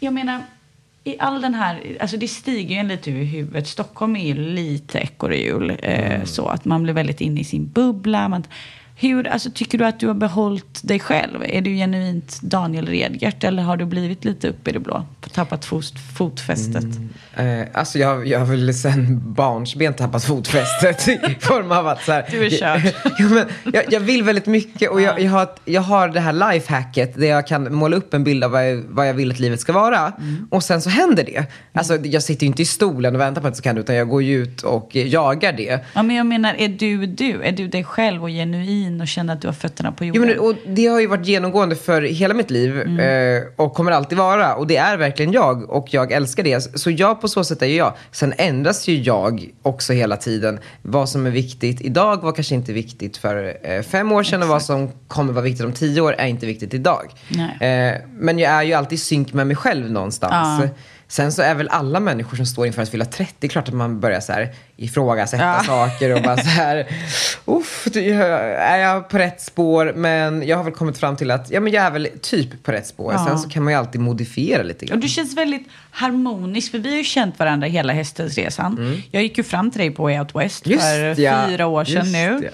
[0.00, 0.42] jag menar,
[1.04, 3.66] i all den här, alltså det stiger ju en lite ur huvudet.
[3.66, 5.70] Stockholm är ju lite ekorrhjul.
[5.70, 5.80] Mm.
[5.82, 8.28] Eh, så att man blir väldigt inne i sin bubbla.
[8.28, 8.44] Man,
[9.00, 11.44] hur, alltså, tycker du att du har behållit dig själv?
[11.44, 15.06] Är du genuint Daniel Redgert eller har du blivit lite upp i det blå?
[15.32, 16.84] Tappat fot, fotfästet?
[17.34, 22.12] Eh, alltså jag, jag har väl sen barnsben tappat fotfästet i form av att så
[22.12, 22.80] här, Du är körd.
[23.18, 26.52] ja, men jag, jag vill väldigt mycket och jag, jag, har, jag har det här
[26.52, 29.38] lifehacket där jag kan måla upp en bild av vad jag, vad jag vill att
[29.38, 30.12] livet ska vara.
[30.50, 31.46] Och sen så händer det.
[31.72, 33.96] Alltså jag sitter ju inte i stolen och väntar på att det ska hända utan
[33.96, 35.84] jag går ju ut och jagar det.
[35.94, 37.42] Ja, men jag menar, är du du?
[37.42, 40.30] Är du dig själv och genuin och känner att du har fötterna på Jo, jorden?
[40.30, 44.18] men, och det har ju varit genomgående för hela mitt liv eh, och kommer alltid
[44.18, 44.54] vara.
[44.54, 46.78] Och det är verkligen jag och jag älskar det.
[46.80, 47.94] Så jag på så sätt är ju jag.
[48.12, 50.58] Sen ändras ju jag också hela tiden.
[50.82, 54.48] Vad som är viktigt idag var kanske inte viktigt för eh, fem år sedan och
[54.48, 57.10] vad som kommer vara viktigt om tio år är inte viktigt idag.
[57.28, 57.90] Nej.
[57.90, 60.62] Eh, men jag är ju alltid i synk med mig själv någonstans.
[60.62, 60.68] Ja.
[61.10, 63.68] Sen så är väl alla människor som står inför att fylla 30, det är klart
[63.68, 65.62] att man börjar så här ifrågasätta Ja.
[65.66, 66.86] saker och bara så här,
[67.44, 69.92] uff, är jag på rätt spår?
[69.96, 72.72] Men jag har väl kommit fram till att ja, men jag är väl typ på
[72.72, 73.12] rätt spår.
[73.12, 73.26] Ja.
[73.26, 75.00] Sen så kan man ju alltid modifiera lite Och grann.
[75.00, 79.02] du känns väldigt harmonisk, för vi har ju känt varandra hela Hästensresan.
[79.10, 80.74] Jag gick ju fram till dig på Way Out West Mm.
[80.78, 82.50] Just för ja, fyra år sedan just nu.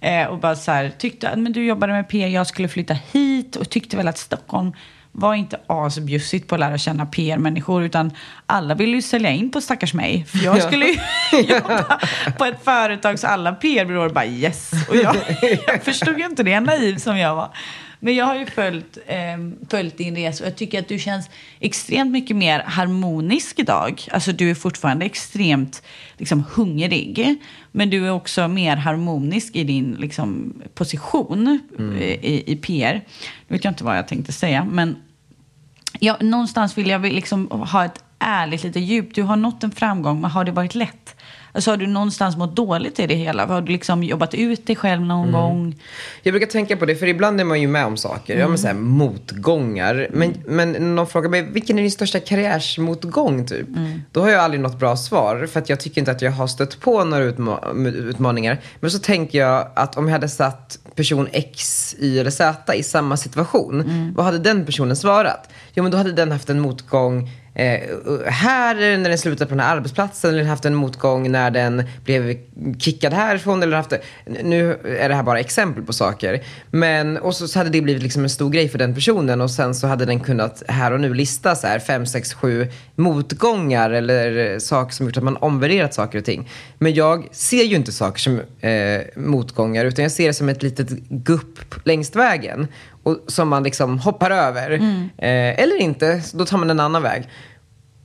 [0.00, 2.96] Eh, och bara så här, tyckte att men du jobbade med PR, jag skulle flytta
[3.12, 4.72] hit och tyckte väl att Stockholm
[5.12, 8.10] var inte asbjussigt på att lära känna PR-människor utan
[8.46, 10.24] alla ville ju sälja in på stackars mig.
[10.28, 10.60] För jag Ja.
[10.60, 10.96] skulle ju
[11.42, 12.00] jobba
[12.38, 14.70] på ett företag så alla PR-byråer bara yes.
[14.88, 15.16] Och jag,
[15.66, 17.48] jag förstod ju inte det, naiv som jag var.
[18.00, 19.16] Men jag har ju följt, eh,
[19.70, 21.30] följt din resa och jag tycker att du känns
[21.60, 24.02] extremt mycket mer harmonisk idag.
[24.10, 25.82] Alltså du är fortfarande extremt
[26.16, 27.36] liksom, hungrig.
[27.72, 32.94] Men du är också mer harmonisk i din liksom, position eh, i, i PR.
[33.48, 34.96] Nu vet jag inte vad jag tänkte säga, men
[35.98, 39.14] ja, någonstans vill jag liksom ha ett ärligt lite djup.
[39.14, 41.16] Du har nått en framgång, men har det varit lätt?
[41.58, 43.46] Alltså har du någonstans mått dåligt i det hela?
[43.46, 45.76] Har du liksom jobbat ut dig själv någon gång?
[46.22, 48.38] Jag brukar tänka på det, för ibland är man ju med om saker.
[48.38, 50.08] Ja, men så här, motgångar.
[50.12, 53.66] Men, men någon frågar mig, vilken är din största karriärsmotgång typ?
[54.12, 55.46] Då har jag aldrig något bra svar.
[55.46, 58.60] För att jag tycker inte att jag har stött på några utma- utmaningar.
[58.80, 62.82] Men så tänker jag att om jag hade satt person X, Y eller Z i
[62.82, 64.12] samma situation.
[64.16, 65.50] Vad hade den personen svarat?
[65.74, 67.80] Jo men då hade den haft en motgång Eh,
[68.26, 72.36] här när den slutade på den här arbetsplatsen eller haft en motgång när den blev
[72.78, 73.92] kickad härifrån eller haft
[74.42, 76.44] Nu är det här bara exempel på saker.
[76.70, 79.50] Men, och så, så hade det blivit liksom en stor grej för den personen och
[79.50, 83.90] sen så hade den kunnat här och nu lista så här fem, sex, sju motgångar
[83.90, 86.50] eller saker som gjort att man omvärderat saker och ting.
[86.78, 90.62] Men jag ser ju inte saker som eh, motgångar utan jag ser det som ett
[90.62, 92.68] litet gupp längs vägen.
[93.08, 94.70] Och, som man liksom hoppar över.
[95.18, 97.28] Eh, eller inte, då tar man en annan väg.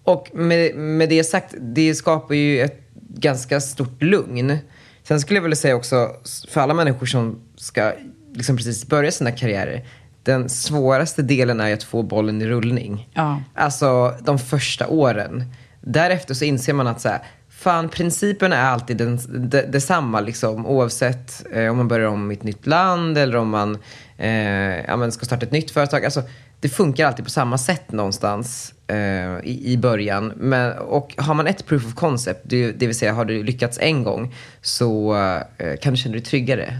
[0.04, 2.80] Och med, med det sagt, det skapar ju ett
[3.18, 4.58] ganska stort lugn.
[5.04, 6.12] Sen skulle jag vilja säga också,
[6.50, 7.92] för alla människor som ska
[8.34, 9.86] liksom precis börja sina karriärer,
[10.24, 13.10] den svåraste delen är att få bollen i rullning.
[13.14, 13.42] Ja.
[13.56, 15.44] Alltså de första åren.
[15.82, 20.66] Därefter så inser man att så här, fan principen är alltid den, de, detsamma liksom.
[20.66, 23.78] Oavsett eh, om man börjar om i ett nytt land eller om man
[24.24, 26.06] eh, ja, men ska starta ett nytt företag.
[26.06, 26.24] Alltså,
[26.60, 28.98] det funkar alltid på samma sätt någonstans eh,
[29.44, 30.34] i, i början.
[30.36, 33.80] Men, och har man ett proof of concept, det, det vill säga har du lyckats
[33.82, 35.16] en gång, så
[35.58, 36.80] eh, kan du känna dig tryggare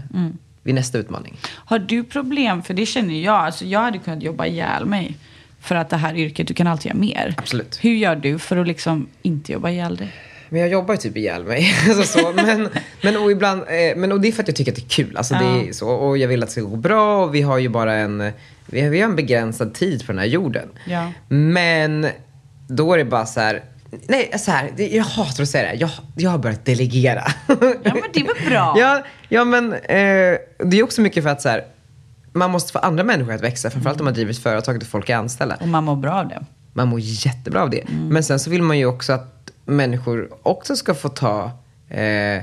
[0.62, 1.36] vid nästa utmaning.
[1.44, 5.16] Har du problem, för det känner jag, alltså jag hade kunnat jobba ihjäl mig
[5.60, 7.34] för att det här yrket, du kan alltid göra mer.
[7.38, 7.78] Absolut.
[7.82, 10.12] Hur gör du för att liksom inte jobba ihjäl dig?
[10.54, 11.74] Men jag jobbar ju typ ihjäl mig.
[11.88, 12.32] alltså så.
[12.32, 12.68] Men,
[13.02, 14.88] men, och ibland, eh, men och det är för att jag tycker att det är
[14.88, 15.16] kul.
[15.16, 17.58] Alltså det är så, och jag vill att det ska gå bra och vi har
[17.58, 18.32] ju bara en,
[18.66, 20.68] vi har, vi har en begränsad tid på den här jorden.
[20.86, 21.12] Ja.
[21.28, 22.06] Men
[22.68, 23.64] då är det bara så här,
[24.06, 25.76] nej så här, jag hatar att säga det här.
[25.80, 27.24] Jag, jag har börjat delegera.
[27.48, 28.74] Ja men det är väl bra?
[28.78, 31.64] ja, ja men eh, det är också mycket för att så här,
[32.32, 33.70] man måste få andra människor att växa.
[33.70, 35.56] Framförallt om man driver ett företag där folk är anställda.
[35.60, 36.44] Och man mår bra av det.
[36.72, 37.84] Man mår jättebra av det.
[37.88, 39.33] Men sen så vill man ju också att
[39.64, 41.50] människor också ska få ta
[41.88, 42.42] eh,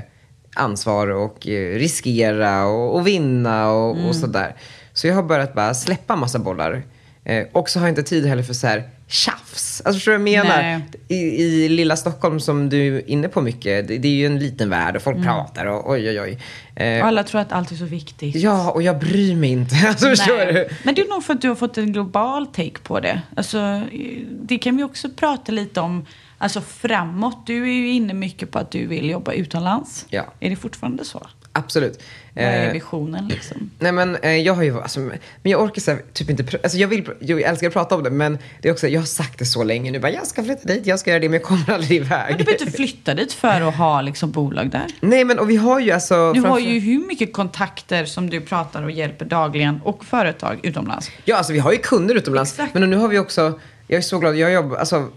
[0.54, 4.54] ansvar och eh, riskera och, och vinna och, och sådär.
[4.92, 6.82] Så jag har börjat bara släppa massa bollar.
[7.24, 9.82] Eh, och så har jag inte tid heller för så här tjafs.
[9.84, 10.82] Alltså förstår du vad jag menar?
[11.08, 14.38] I, I lilla Stockholm som du är inne på mycket, det, det är ju en
[14.38, 16.38] liten värld och folk pratar och oj oj oj.
[16.76, 18.34] Eh, alla tror att allt är så viktigt.
[18.34, 19.74] ja, och jag bryr mig inte.
[19.88, 20.68] Alltså förstår du?
[20.82, 23.22] Men det är nog för att du har fått en global take på det.
[23.36, 23.82] Alltså,
[24.30, 26.06] det kan vi också prata lite om.
[26.42, 27.46] Alltså framåt.
[27.46, 30.06] Du är ju inne mycket på att du vill jobba utomlands.
[30.08, 30.22] Ja.
[30.40, 31.26] Är det fortfarande så?
[31.52, 32.02] Absolut.
[32.34, 33.70] Vad är Eh, visionen liksom?
[33.78, 36.88] Nej men eh, jag har ju, alltså, men jag orkar så typ inte, alltså jag
[36.88, 39.44] vill, jag älskar att prata om det men det är också, jag har sagt det
[39.44, 41.70] så länge nu, bara jag ska flytta dit, jag ska göra det men jag kommer
[41.70, 42.26] aldrig iväg.
[42.28, 44.86] Men du behöver inte flytta dit för att ha liksom bolag där.
[45.00, 46.32] Nej men och vi har ju alltså.
[46.32, 51.10] Du har ju hur mycket kontakter som du pratar och hjälper dagligen och företag utomlands.
[51.24, 52.52] Ja alltså vi har ju kunder utomlands.
[52.52, 52.74] Exakt.
[52.74, 55.10] Men nu har vi också, jag är så glad, jag jobbar, alltså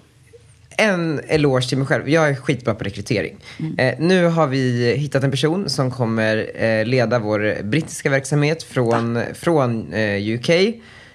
[0.77, 2.09] en eloge till mig själv.
[2.09, 3.37] Jag är skitbra på rekrytering.
[3.77, 9.21] Eh, nu har vi hittat en person som kommer eh, leda vår brittiska verksamhet från,
[9.33, 10.49] från eh, UK.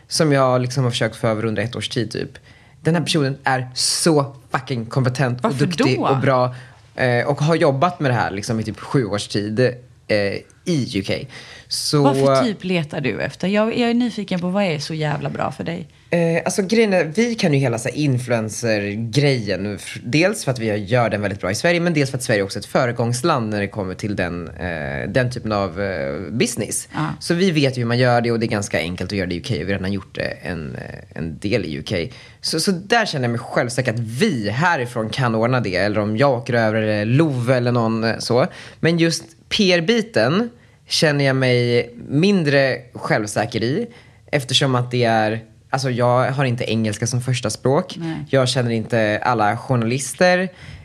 [0.09, 2.39] Som jag liksom har försökt få över under ett års tid typ.
[2.83, 6.07] Den här personen är så fucking kompetent Varför och duktig då?
[6.07, 6.55] och bra.
[6.95, 9.61] Eh, och har jobbat med det här liksom i typ sju års tid
[10.09, 10.17] eh,
[10.65, 11.29] i UK.
[11.69, 13.49] Så, Vad för typ letar du efter?
[13.49, 15.89] Jag, jag är nyfiken på vad är så jävla bra för dig?
[16.13, 19.79] Eh, alltså grejen är, vi kan ju hela så influencer-grejen.
[20.03, 22.43] Dels för att vi gör den väldigt bra i Sverige, men dels för att Sverige
[22.43, 26.89] också är ett föregångsland när det kommer till den, eh, den typen av eh, business.
[26.93, 27.07] Ja.
[27.21, 29.27] Så vi vet ju hur man gör det och det är ganska enkelt att göra
[29.27, 29.51] det i UK.
[29.51, 32.13] Vi har redan gjort det en, eh, en del i UK.
[32.41, 35.77] Så, så där känner jag mig självsäker att vi härifrån kan ordna det.
[35.77, 38.47] Eller om jag åker över eller Love eller någon eh, så.
[38.81, 40.51] Men just PR-biten
[40.87, 43.87] känner jag mig mindre självsäker i.
[44.33, 47.97] Eftersom att det är, alltså jag har inte engelska som första språk.
[47.99, 48.27] Nej.
[48.29, 50.39] Jag känner inte alla journalister.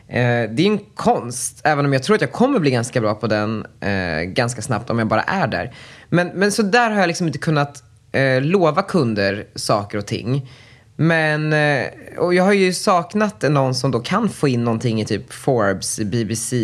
[0.08, 3.14] Eh, det är en konst, även om jag tror att jag kommer bli ganska bra
[3.14, 5.74] på den eh, ganska snabbt om jag bara är där.
[6.08, 10.50] Men, men så där har jag liksom inte kunnat eh, lova kunder saker och ting.
[10.98, 11.86] Men, eh,
[12.18, 16.00] och jag har ju saknat någon som då kan få in någonting i typ Forbes,
[16.00, 16.56] BBC,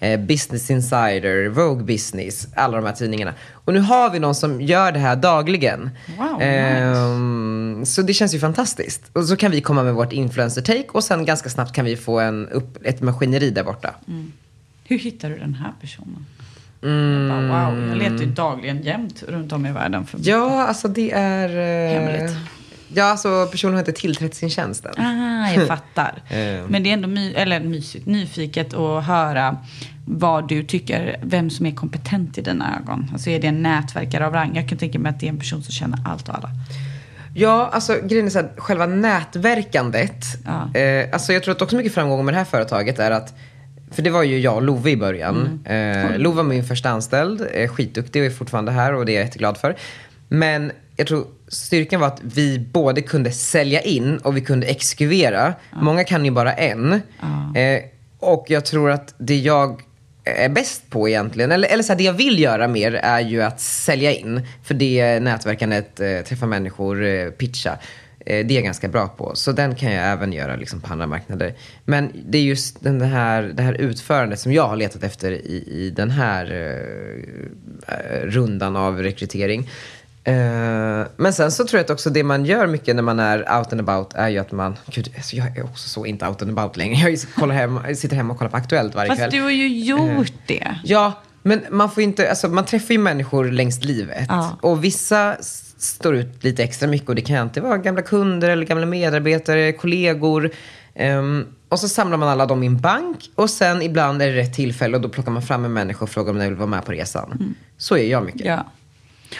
[0.00, 3.34] eh, Business Insider, Vogue Business, alla de här tidningarna.
[3.64, 5.90] Och nu har vi någon som gör det här dagligen.
[6.18, 6.44] Wow, nice.
[6.46, 9.02] Ehm, så det känns ju fantastiskt.
[9.12, 12.20] Och så kan vi komma med vårt influencer-take och sen ganska snabbt kan vi få
[12.20, 13.94] en upp, ett maskineri där borta.
[14.84, 16.26] Hur hittar du den här personen?
[16.82, 17.28] Mm.
[17.30, 20.06] Jag bara, wow, jag letar ju dagligen jämt runt om i världen.
[20.06, 21.48] För Ja, alltså det är...
[21.48, 22.36] eh, Hemligt.
[22.94, 25.06] Ja, alltså personen har inte tillträtt sin tjänst än.
[25.06, 26.22] Ah, jag fattar.
[26.28, 26.68] Eh.
[26.68, 29.56] Men det är ändå my, eller mysigt, nyfiket att höra
[30.06, 33.10] vad du tycker, vem som är kompetent i dina ögon.
[33.12, 34.50] Alltså är det en nätverkare av rang?
[34.54, 36.50] Jag kan tänka mig att det är en person som känner allt och alla.
[37.34, 40.24] Ja, alltså grejen är så här, själva nätverkandet.
[40.44, 40.80] Ja.
[40.80, 43.34] Eh, alltså jag tror att också mycket framgång med det här företaget är att
[43.90, 45.64] för det var ju jag och Love i början.
[45.64, 49.16] Eh, Love var min första anställd, eh, skitduktig och är fortfarande här och det är
[49.16, 49.76] jag jätteglad för.
[50.28, 55.54] Men jag tror styrkan var att vi både kunde sälja in och vi kunde exekvera.
[55.72, 56.92] Många kan ju bara en.
[57.56, 57.82] Eh,
[58.18, 59.82] och jag tror att det jag
[60.24, 63.42] är bäst på egentligen, eller, eller så här, det jag vill göra mer är ju
[63.42, 64.46] att sälja in.
[64.62, 67.78] För det nätverkandet, eh, träffa människor, eh, pitcha.
[68.26, 69.32] Eh, det är jag ganska bra på.
[69.34, 71.54] Så den kan jag även göra liksom, på andra marknader.
[71.84, 75.64] Men det är just den här, det här utförandet som jag har letat efter i,
[75.66, 76.44] i den här
[77.88, 79.68] eh, rundan av rekrytering.
[80.24, 83.58] Eh, men sen så tror jag att också det man gör mycket när man är
[83.58, 86.42] out and about är ju att man, gud, alltså jag är också så inte out
[86.42, 87.10] and about längre.
[87.10, 89.30] Jag kollar hem, sitter hemma och kollar på Aktuellt varje Fast kväll.
[89.30, 90.76] du har ju gjort det.
[90.84, 94.26] Ja, men man får inte, alltså man träffar ju människor längs livet.
[94.28, 94.58] Ja.
[94.60, 95.36] Och vissa
[95.78, 99.72] står ut lite extra mycket och det kan inte vara gamla kunder eller gamla medarbetare,
[99.72, 100.50] kollegor.
[100.94, 104.36] Ehm, och så samlar man alla dem i en bank och sen ibland är det
[104.36, 106.66] rätt tillfälle och då plockar man fram en människa och frågar om den vill vara
[106.68, 107.54] med på resan.
[107.78, 108.46] Så är jag mycket.
[108.46, 108.66] Ja.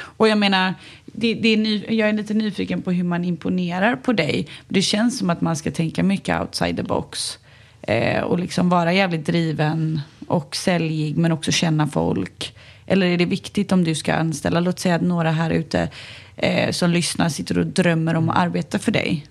[0.01, 0.75] Och jag menar,
[1.05, 4.49] det, det är ny, jag är lite nyfiken på hur man imponerar på dig.
[4.69, 7.39] Det känns som att man ska tänka mycket outside the box.
[7.83, 12.55] Eh, och liksom vara jävligt driven och säljig men också känna folk.
[12.87, 15.89] Eller är det viktigt om du ska anställa, låt säga att några här ute
[16.37, 19.27] eh, som lyssnar sitter och drömmer om att arbeta för dig?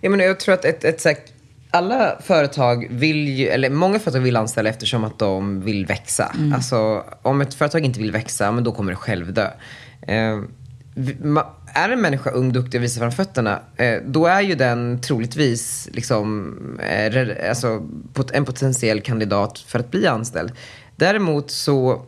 [0.00, 1.29] Jag, menar, jag tror att ett, ett, ett,
[1.70, 6.32] alla företag vill ju, eller många företag vill anställa eftersom att de vill växa.
[6.38, 6.52] Mm.
[6.52, 9.50] Alltså om ett företag inte vill växa, men då kommer det själv dö.
[10.02, 10.38] Eh,
[11.74, 15.88] är en människa ung, duktig och visar fram fötterna, eh, då är ju den troligtvis
[15.92, 17.88] liksom, eh, alltså,
[18.32, 20.52] en potentiell kandidat för att bli anställd.
[20.96, 22.06] Däremot så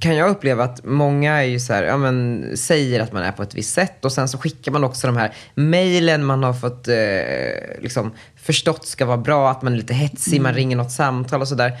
[0.00, 3.32] kan jag uppleva att många är ju så här, ja, men, säger att man är
[3.32, 6.52] på ett visst sätt och sen så skickar man också de här mejlen man har
[6.52, 10.42] fått eh, liksom, förstått ska vara bra, att man är lite hetsig, mm.
[10.42, 11.72] man ringer något samtal och sådär.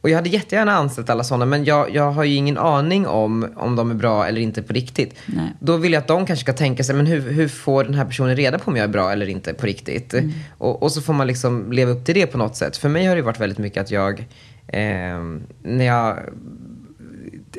[0.00, 3.48] Och jag hade jättegärna anställt alla sådana, men jag, jag har ju ingen aning om
[3.56, 5.14] om de är bra eller inte på riktigt.
[5.26, 5.52] Nej.
[5.60, 8.04] Då vill jag att de kanske ska tänka sig, men hur, hur får den här
[8.04, 10.14] personen reda på om jag är bra eller inte på riktigt?
[10.14, 10.32] Mm.
[10.58, 12.76] Och, och, så får man liksom leva upp till det på något sätt.
[12.76, 14.20] För mig har det varit väldigt mycket att jag,
[14.68, 15.18] eh,
[15.62, 16.18] när jag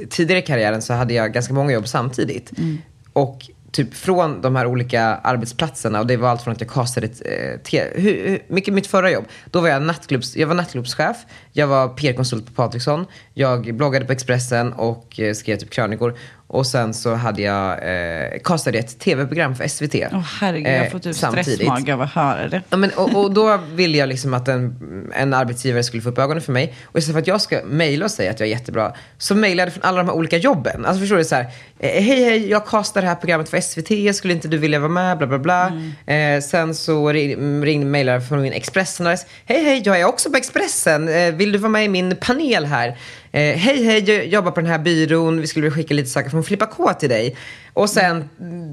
[0.10, 2.58] tidigare i karriären så hade jag ganska många jobb samtidigt.
[2.58, 2.78] Mm.
[3.14, 7.08] Och typ från de här olika arbetsplatserna och det var allt från att jag castade
[7.08, 9.26] eh, hur, hur, mycket mitt förra jobb.
[9.52, 11.18] Då var jag nattklubbs, jag var nattklubbschef,
[11.52, 16.18] jag var PR-konsult på Patriksson, jag bloggade på Expressen och eh, skrev typ krönikor.
[16.50, 19.96] Och sen så hade jag, eh, castade ett tv-program för SVT.
[19.96, 22.62] Åh oh, herregud, jag får typ stressmage av att höra det.
[22.70, 24.76] Ja, men, och, och, då ville jag liksom att en,
[25.16, 26.74] en arbetsgivare skulle få upp ögonen för mig.
[26.86, 29.68] Och istället för att jag ska mejla och säga att jag är jättebra, så mejlade
[29.68, 30.86] jag från alla de här olika jobben.
[30.86, 31.44] Alltså förstår du så här,
[31.80, 34.92] eh, hej hej, jag castar det här programmet för SVT, skulle inte du vilja vara
[34.92, 35.72] med, bla bla bla.
[36.06, 36.38] Mm.
[36.38, 39.08] Eh, sen så ringde mejlare från min Expressen
[39.46, 42.66] hej hej, jag är också på Expressen, eh, vill du vara med i min panel
[42.66, 42.98] här?
[43.32, 45.42] Eh, hej, hej, jag jobbar på den här byrån.
[45.42, 47.38] Vi skulle vilja skicka lite saker från Flippa K till dig.
[47.74, 48.30] Och sen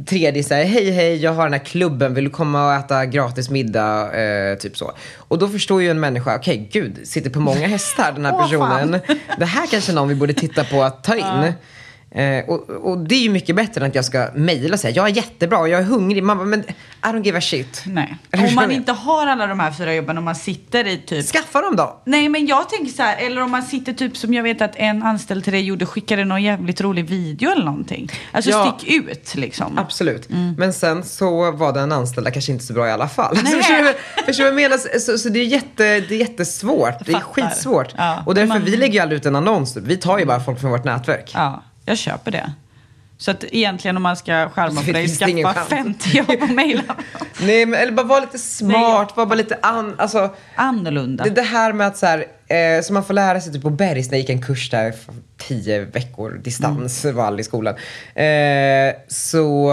[0.06, 2.14] tredje så här, hej, hej, jag har den här klubben.
[2.14, 4.12] Vill du komma och äta gratis middag?
[4.20, 4.92] Eh, typ så.
[5.16, 8.38] Och då förstår ju en människa, okej, okay, gud, sitter på många hästar den här
[8.42, 9.00] personen.
[9.38, 11.52] det här kanske är någon vi borde titta på att ta in.
[12.14, 14.94] Eh, och, och, det är ju mycket bättre än att jag ska mejla och säga
[14.94, 16.22] jag är jättebra och jag är hungrig.
[16.22, 16.64] Man bara, men I
[17.02, 17.82] don't give a shit.
[17.86, 18.16] Nej.
[18.32, 21.26] Om man inte har alla de här fyra jobben och man sitter i typ...
[21.26, 22.02] Skaffa dem då!
[22.04, 24.76] Nej men jag tänker så här, eller om man sitter typ som jag vet att
[24.76, 28.10] en anställd till dig gjorde, skickade någon jävligt rolig video eller någonting.
[28.32, 29.78] Alltså ja, stick ut liksom.
[29.78, 30.30] Absolut.
[30.30, 30.54] Mm.
[30.58, 33.36] Men sen så var den anställda kanske inte så bra i alla fall.
[33.38, 33.94] Alltså, förstår du
[34.26, 34.98] förstår vad jag menar?
[34.98, 37.06] Så, så, det, är jätte, det är jättesvårt.
[37.06, 37.94] Det är skitsvårt.
[37.96, 38.22] Ja.
[38.26, 38.64] Och därför, man...
[38.64, 39.76] vi lägger ju aldrig ut en annons.
[39.76, 41.30] Vi tar ju bara folk från vårt nätverk.
[41.34, 41.62] Ja.
[41.84, 42.52] Jag köper det.
[43.18, 46.82] Så att egentligen om man ska skärma för dig, skaffa 50 jobb och mejla
[47.40, 51.24] Nej, men eller bara vara lite smart, vara bara lite an, alltså, annorlunda.
[51.24, 53.70] Det, det här med att så här, eh, som man får lära sig typ på
[53.70, 57.16] Bergs, när jag gick en kurs där för tio veckor distans mm.
[57.16, 57.74] var all i skolan.
[58.14, 59.72] Eh, så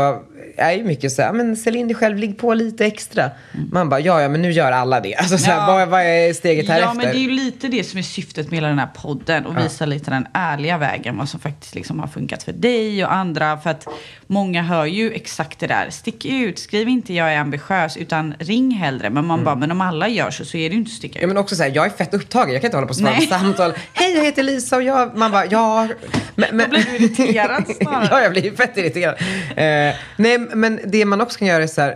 [0.58, 3.24] är ju mycket så här, men sälj in dig själv, ligg på lite extra.
[3.24, 3.70] Mm.
[3.72, 5.16] Man bara, ja ja men nu gör alla det.
[5.22, 6.98] Alltså, så här, vad, vad, är steget här Ja efter?
[6.98, 9.46] men det är ju lite det som är syftet med hela den här podden.
[9.46, 9.64] Och ja.
[9.64, 13.58] visa lite den ärliga vägen, vad som faktiskt liksom har funkat för dig och andra.
[13.58, 13.88] För att
[14.28, 18.72] många hör ju exakt det där, stick ut, skriv inte jag är ambitiös, utan ring
[18.72, 19.10] hellre.
[19.10, 19.46] Men man mm.
[19.46, 21.22] bara, men om alla gör så så är det ju inte sticka ut.
[21.22, 23.30] Ja men också så här, jag är fett upptagen, jag kan inte hålla på och
[23.30, 23.74] svara på samtal.
[23.94, 25.88] Hej jag heter Lisa och jag, man bara, ja.
[26.36, 26.70] Men, men...
[26.70, 28.08] Då blir du irriterad snarare.
[28.12, 29.16] ja jag blir fett irriterad.
[29.50, 31.96] Eh, nej men det man också kan göra är så här,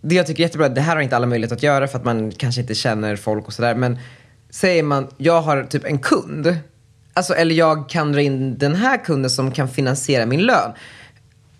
[0.00, 2.04] det jag tycker är jättebra, det här har inte alla möjlighet att göra för att
[2.04, 3.74] man kanske inte känner folk och sådär.
[3.74, 3.98] Men
[4.50, 6.56] säger man, jag har typ en kund.
[7.14, 10.72] Alltså, eller jag kan dra in den här kunden som kan finansiera min lön.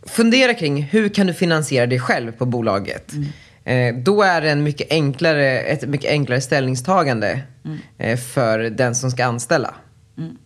[0.06, 3.12] Fundera kring hur kan du finansiera dig själv på bolaget?
[3.12, 3.28] Mm.
[3.66, 7.78] Eh, då är det en mycket enklare, ett mycket enklare ställningstagande mm.
[7.98, 9.74] eh, för den som ska anställa.
[10.18, 10.36] Mm.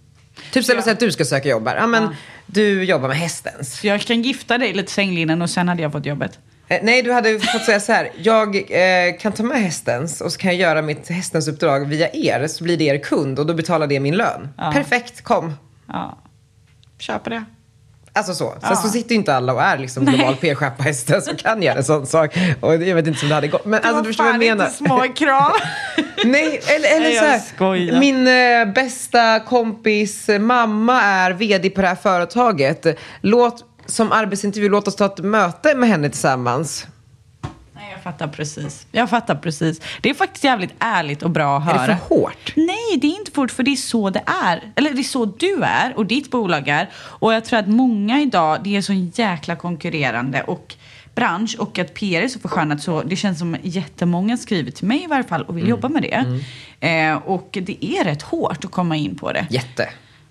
[0.53, 0.93] Typ så ja.
[0.93, 1.77] att du ska söka jobb här.
[1.77, 2.13] Ja, men ja.
[2.47, 3.85] Du jobbar med hästens.
[3.85, 6.39] Jag kan gifta dig lite sänglinnen och sen hade jag fått jobbet.
[6.69, 8.11] Eh, nej, du hade fått säga så här.
[8.17, 12.09] Jag eh, kan ta med hästens och så kan jag göra mitt hästens uppdrag via
[12.13, 12.47] er.
[12.47, 14.49] Så blir det er kund och då betalar det min lön.
[14.57, 14.73] Ja.
[14.73, 15.53] Perfekt, kom.
[15.87, 16.19] Ja,
[16.99, 17.45] köper det.
[18.13, 18.51] Alltså så.
[18.51, 18.77] Sen ja.
[18.77, 21.79] så sitter ju inte alla och är liksom global PR-chef på hästen som kan göra
[21.79, 22.37] en sån sak.
[22.61, 23.65] Och jag vet inte om det hade gått.
[23.65, 24.65] Men alltså, du förstår vad jag menar.
[24.65, 25.53] inte små krav.
[26.25, 28.01] Nej, eller, eller så här.
[28.01, 32.87] Min eh, bästa kompis mamma är vd på det här företaget.
[33.21, 36.87] Låt, som arbetsintervju, låt oss ta ett möte med henne tillsammans.
[38.01, 38.87] Jag fattar precis.
[38.93, 39.81] Jag fattar precis.
[40.01, 41.85] Det är faktiskt jävligt ärligt och bra att höra.
[41.85, 42.53] Är det för hårt?
[42.57, 44.73] Nej, det är inte för hårt, för det är så det är.
[44.77, 46.91] Eller det är så du är och ditt bolag är.
[46.95, 50.75] Och jag tror att många idag, det är så jäkla konkurrerande och
[51.15, 55.05] bransch och att PR är så förskönat så det känns som jättemånga skriver till mig
[55.05, 55.71] i varje fall och vill mm.
[55.71, 56.41] jobba med det.
[56.81, 57.17] Mm.
[57.17, 59.47] Eh, och det är rätt hårt att komma in på det.
[59.51, 59.89] Jätte.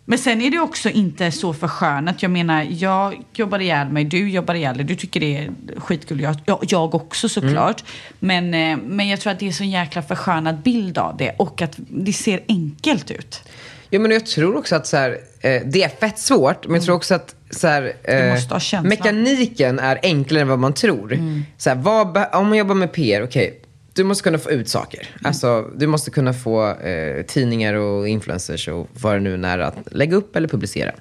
[0.10, 2.24] Men sen är det också inte så förskönat.
[2.24, 4.86] Jag menar, jag jobbar ihjäl mig, du jobbar ihjäl dig.
[4.86, 6.22] Du tycker det är skitkul.
[6.22, 7.84] Jag, jag, också såklart.
[8.20, 11.36] Men, eh, men jag tror att det är så en jäkla förskönad bild av det.
[11.38, 13.44] Och att det ser enkelt ut.
[13.90, 16.84] Ja, men jag tror också att så här, eh, det är fett svårt, men jag
[16.84, 18.88] tror också att så här, eh, ha känslan.
[18.88, 21.18] mekaniken är enklare än vad man tror.
[21.58, 23.62] Så här, vad, om man jobbar med PR, okej,
[23.94, 25.08] du måste kunna få ut saker.
[25.24, 29.78] Alltså, du måste kunna få eh, tidningar och influencers och vad det nu är att
[29.92, 30.92] lägga upp eller publicera.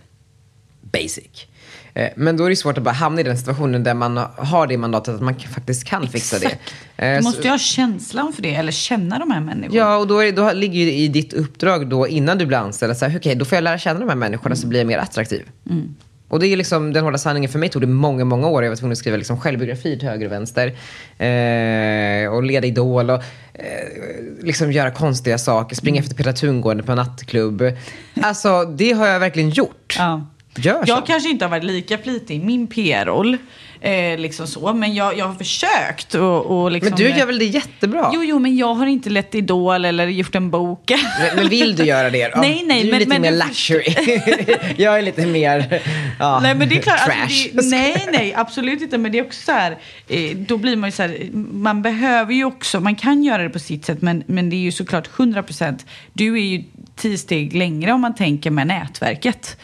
[0.81, 1.47] Basic.
[1.95, 4.67] Eh, Men då är det svårt att bara hamna i den situationen där man har
[4.67, 6.45] det mandatet att man faktiskt kan fixa det.
[6.47, 6.75] Exakt.
[6.97, 9.77] Eh, Du så- måste ju ha känslan för det, eller känna de här människorna.
[9.79, 12.59] Ja, och då, är, det- då ligger ju i ditt uppdrag då innan du blir
[12.59, 14.87] anställd att säga, okej, då får jag lära känna de här människorna så blir jag
[14.87, 15.43] mer attraktiv.
[16.29, 18.63] Och det är liksom den hårda sanningen för mig tog det många, många år.
[18.63, 20.67] Jag var tvungen att skriva liksom självbiografi till höger och vänster.
[21.19, 23.23] Eh, och leda Idol och
[23.55, 23.65] eh,
[24.43, 25.77] liksom göra konstiga saker.
[25.77, 27.63] Springa efter Petra Tungården på en nattklubb.
[28.23, 29.97] Alltså, det har jag verkligen gjort.
[29.99, 30.27] Ja.
[30.57, 30.91] Gör så.
[30.91, 33.37] Jag kanske inte har varit lika flitig i min PR-roll,
[33.81, 36.15] eh, liksom så, men jag, jag har försökt.
[36.15, 38.11] Och, och liksom, Men du gör väl det jättebra?
[38.15, 40.93] Jo, jo, men jag har inte lett Idol eller gjort en bok.
[41.21, 42.41] Men, men vill du göra det då?
[42.41, 43.95] Nej, nej, Du är men- lite men mer luxury.
[44.77, 45.83] jag är lite mer
[46.19, 47.05] ja, nej, men det är klart.
[47.05, 47.23] trash.
[47.23, 48.99] Alltså, det, nej, nej, absolut inte.
[48.99, 52.35] Men det är också så här, eh, då blir man ju så här, man behöver
[52.35, 55.09] ju också, man kan göra det på sitt sätt, men, men det är ju såklart
[55.19, 55.87] 100 procent.
[56.13, 56.65] Du är ju
[56.97, 59.57] tio steg längre om man tänker med nätverket.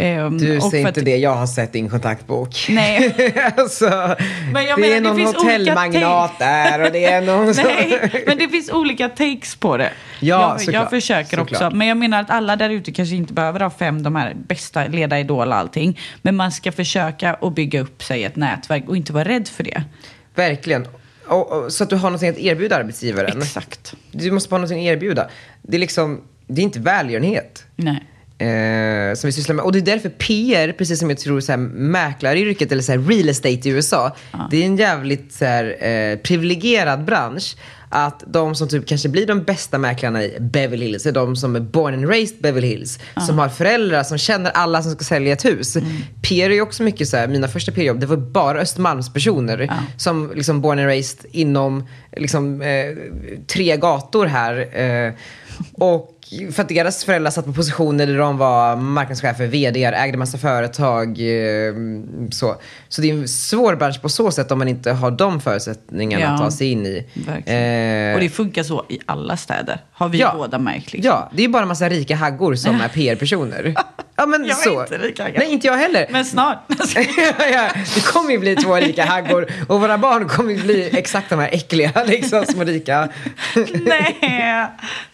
[0.00, 2.66] Ehm, Du för inte att- det, jag har sett din kontaktbok.
[2.68, 3.14] Nej.
[3.56, 4.16] alltså,
[4.52, 7.54] Men jag det menar, är det någon finns olika hotellmagnat där och det är någon
[7.54, 7.64] som...
[7.64, 9.90] Nej, men det finns olika takes på det.
[10.20, 10.90] Ja, jag, jag såklart.
[10.90, 11.50] försöker Såklart.
[11.62, 11.70] också.
[11.76, 14.86] Men jag menar att alla där ute kanske inte behöver ha fem, de här bästa,
[14.86, 15.98] leda idol och allting.
[16.22, 19.64] Men man ska försöka att bygga upp sig ett nätverk och inte vara rädd för
[19.64, 19.82] det.
[20.34, 20.86] Verkligen.
[21.26, 23.38] Och, och, så att du har någonting att erbjuda arbetsgivaren.
[23.42, 23.94] Exakt.
[24.12, 25.28] Du måste ha någonting att erbjuda.
[25.62, 27.64] Det är liksom, det är inte välgörenhet.
[27.76, 28.02] Nej.
[28.40, 29.64] Eh, som vi sysslar med.
[29.64, 32.98] Och det är därför PR, precis som jag tror så här, mäklaryrket eller så här,
[32.98, 34.16] real estate i USA,
[34.50, 37.56] det är en jävligt så här, eh, privilegierad bransch.
[37.92, 41.56] Att de som typ kanske blir de bästa mäklarna i Beverly Hills är de som
[41.56, 42.98] är born and raised Beverly Hills.
[43.26, 45.76] Som har föräldrar som känner alla som ska sälja ett hus.
[46.28, 49.72] PR är ju också mycket så här, mina första PR-jobb, det var bara Östermalmspersoner.
[49.96, 52.96] Som liksom born and raised inom liksom, eh,
[53.46, 54.80] tre gator här.
[54.80, 55.12] Eh,
[55.72, 56.16] och
[56.52, 61.08] för att deras föräldrar satt på positioner där de var marknadschefer, vd, ägde massa företag.
[61.08, 61.74] Eh,
[62.30, 62.56] så.
[62.88, 66.24] så det är en svår bransch på så sätt om man inte har de förutsättningarna
[66.24, 67.06] Ja, att ta sig in i.
[67.26, 69.80] Eh, Och det funkar så i alla städer.
[69.92, 70.32] Har vi Ja.
[70.36, 70.92] båda märkt.
[70.92, 71.10] Liksom.
[71.10, 73.74] Ja, det är bara en massa rika haggor som är PR-personer.
[74.16, 74.80] Ja, men Jag är så.
[74.82, 75.38] inte rika hagga.
[75.38, 76.06] Nej, inte jag heller.
[76.10, 76.58] Men snart.
[77.52, 81.30] ja, det kommer ju bli två rika haggor och våra barn kommer ju bli exakt
[81.30, 83.08] de här äckliga liksom, små rika.
[83.84, 84.16] Nej,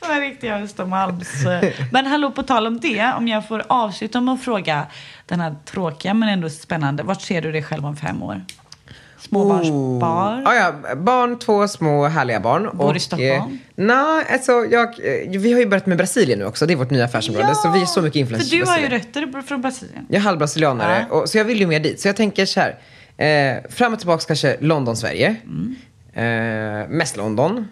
[0.00, 0.66] de här riktiga
[1.10, 1.74] Östermalms...
[1.92, 4.86] Men hallå, på tal om det, om jag får avsluta med att fråga
[5.26, 7.02] den här tråkiga men ändå spännande.
[7.02, 8.44] Vart ser du dig själv om fem år?
[9.18, 10.42] Småbarnsbar?
[10.44, 12.70] Ja, ja, barn, två små härliga barn.
[12.72, 13.30] Bor i Stockholm?
[13.32, 13.44] Eh,
[13.74, 16.66] Nej, alltså jag, eh, vi har ju börjat med Brasilien nu också.
[16.66, 17.54] Det är vårt nya affärsområde.
[17.54, 20.06] Så vi är så mycket influencers För du har ju rötter från Brasilien.
[20.08, 21.16] Jag är halvbrasilianare, Ja.
[21.16, 22.00] och, så jag vill ju mer dit.
[22.00, 22.78] Så jag tänker så här.
[23.18, 25.36] Eh, fram och tillbaka kanske London, Sverige.
[26.12, 27.68] Eh, mest London.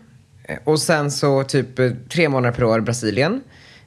[0.49, 3.41] Eh, och sen så typ eh, tre månader per år Brasilien.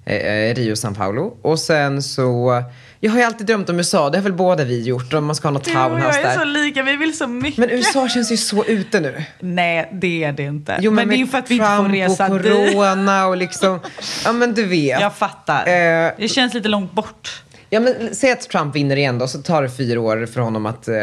[0.05, 1.37] Eh, eh, Rio, São Paulo.
[1.41, 2.63] Och sen så...
[2.99, 4.09] Jag har ju alltid drömt om USA.
[4.09, 5.13] Det har väl båda vi gjort.
[5.13, 6.45] Om man ska ha något och townhouse jag är så där.
[6.45, 7.57] lika, vi vill så mycket.
[7.57, 9.23] Men USA känns ju så ute nu.
[9.39, 10.77] Nej, det är det inte.
[10.81, 12.51] Jo, men, det är ju för att vi inte får Trump resa och dit.
[12.51, 13.79] corona och liksom...
[14.25, 15.01] Ja, men du vet.
[15.01, 15.59] Jag fattar.
[15.59, 17.43] Eh, det känns lite långt bort.
[17.69, 20.65] Ja, men säg att Trump vinner igen då, så tar det fyra år för honom
[20.65, 20.95] att eh,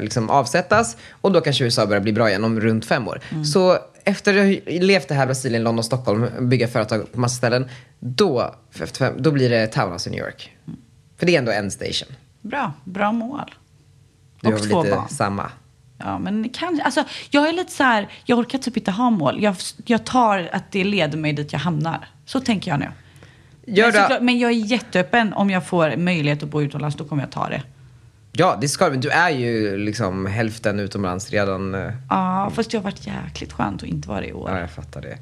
[0.00, 0.96] liksom avsättas.
[1.20, 3.20] Och då kanske USA börjar bli bra igen om runt fem år.
[3.44, 7.68] Så efter att ha levt det här Brasilien, London, Stockholm, bygga företag på massa ställen.
[7.98, 8.54] Då,
[9.18, 10.56] då blir det Townhouse i New York.
[11.16, 12.16] För det är ändå en station.
[12.40, 13.54] Bra, bra mål.
[14.40, 15.08] Du och har väl två lite barn.
[15.08, 15.50] samma.
[15.98, 16.84] Ja, men kanske.
[16.84, 19.42] Alltså, jag är lite så här, jag orkar typ inte ha mål.
[19.42, 22.08] Jag, jag tar att det leder mig dit jag hamnar.
[22.24, 22.88] Så tänker jag nu.
[23.66, 25.32] Gör men, såklart, men jag är jätteöppen.
[25.32, 27.62] Om jag får möjlighet att bo utomlands, då kommer jag ta det.
[28.32, 28.96] Ja, det ska du.
[28.96, 31.74] Du är ju liksom hälften utomlands redan.
[31.74, 34.50] eh, Ja, fast det har varit jäkligt skönt att inte vara det i år.
[34.50, 35.18] Ja, jag fattar det.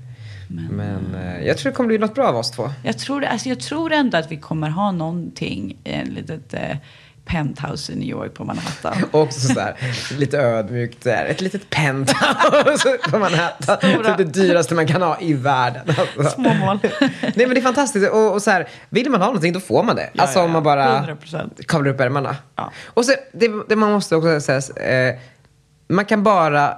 [0.71, 2.71] Men, eh, jag tror det kommer bli något bra av oss två.
[2.85, 6.77] Jag, tror, alltså, jag tror ändå att vi kommer ha någonting, en litet eh,
[7.29, 9.05] penthouse i New York på Manhattan.
[9.11, 9.77] Och också sådär,
[10.19, 11.27] lite ödmjukt där.
[11.27, 13.77] Ett litet penthouse på Manhattan.
[13.77, 14.17] Stora.
[14.17, 15.83] Typ det dyraste man kan ha i världen.
[15.89, 16.35] Alltså.
[16.35, 16.79] Små mål.
[16.81, 18.11] Nej men det är fantastiskt.
[18.11, 20.11] Och, och så här, vill man ha någonting då får man det.
[20.13, 21.65] Ja, alltså ja, om man bara 100%.
[21.67, 22.37] kavlar upp ärmarna.
[22.57, 22.73] Ja.
[22.87, 25.19] Och så, det, det man måste också säga, eh,
[25.89, 26.77] man kan bara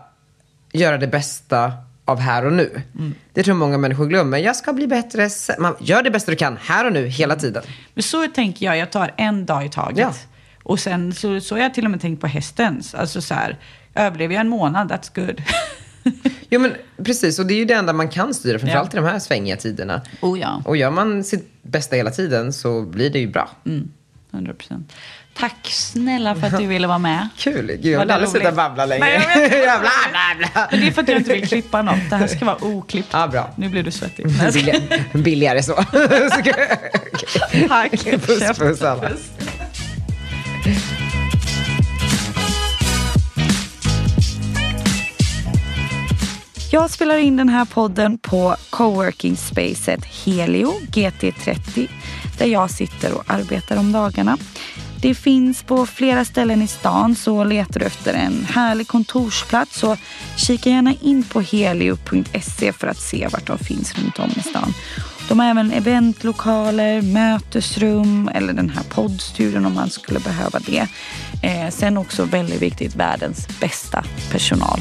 [0.73, 1.73] göra det bästa
[2.05, 2.83] av här och nu.
[3.33, 4.39] Det tror många människor glömmer.
[4.39, 5.29] Jag ska bli bättre.
[5.59, 7.63] Man gör det bästa du kan här och nu, hela tiden.
[7.95, 9.99] Men så tänker jag, jag tar en dag i taget.
[9.99, 10.13] Ja.
[10.63, 12.95] Och sen så, så har jag till och med tänkt på hästens.
[12.95, 13.59] Alltså så här,
[13.95, 15.43] överlever jag en månad, that's good.
[16.53, 16.73] Jo men
[17.05, 19.01] precis, och det är ju det enda man kan styra, framförallt Ja.
[19.01, 20.01] i de här svängiga tiderna.
[20.21, 23.51] oh ja, Och gör man sitt bästa hela tiden så blir det ju bra.
[24.33, 24.93] 100 procent.
[25.35, 27.29] Tack snälla för att du ville vara med.
[27.39, 29.05] Kul, Gud, jag vill aldrig sluta babbla längre.
[29.05, 29.53] Nej, jag vet.
[29.67, 30.69] Jag bla, bla, bla.
[30.71, 32.11] Men det är för att jag inte vill klippa något.
[32.11, 33.09] Det här ska vara oklippt.
[33.13, 33.51] Ja, bra.
[33.57, 34.27] Nu blir du svettig.
[34.53, 35.75] Billigare, billigare så.
[37.69, 38.05] Tack.
[38.27, 39.11] Puss, puss alla.
[46.73, 51.89] Jag spelar in den här podden på coworking spacet Helio GT30
[52.39, 54.39] där jag sitter och arbetar om dagarna.
[55.03, 59.97] Det finns på flera ställen i stan så letar du efter en härlig kontorsplats så
[60.37, 64.75] kika gärna in på helio.se för att se vart de finns runt om i stan.
[65.31, 70.87] De har även eventlokaler, mötesrum eller den här poddstudion om man skulle behöva det.
[71.43, 74.81] Eh, sen också väldigt viktigt, världens bästa personal.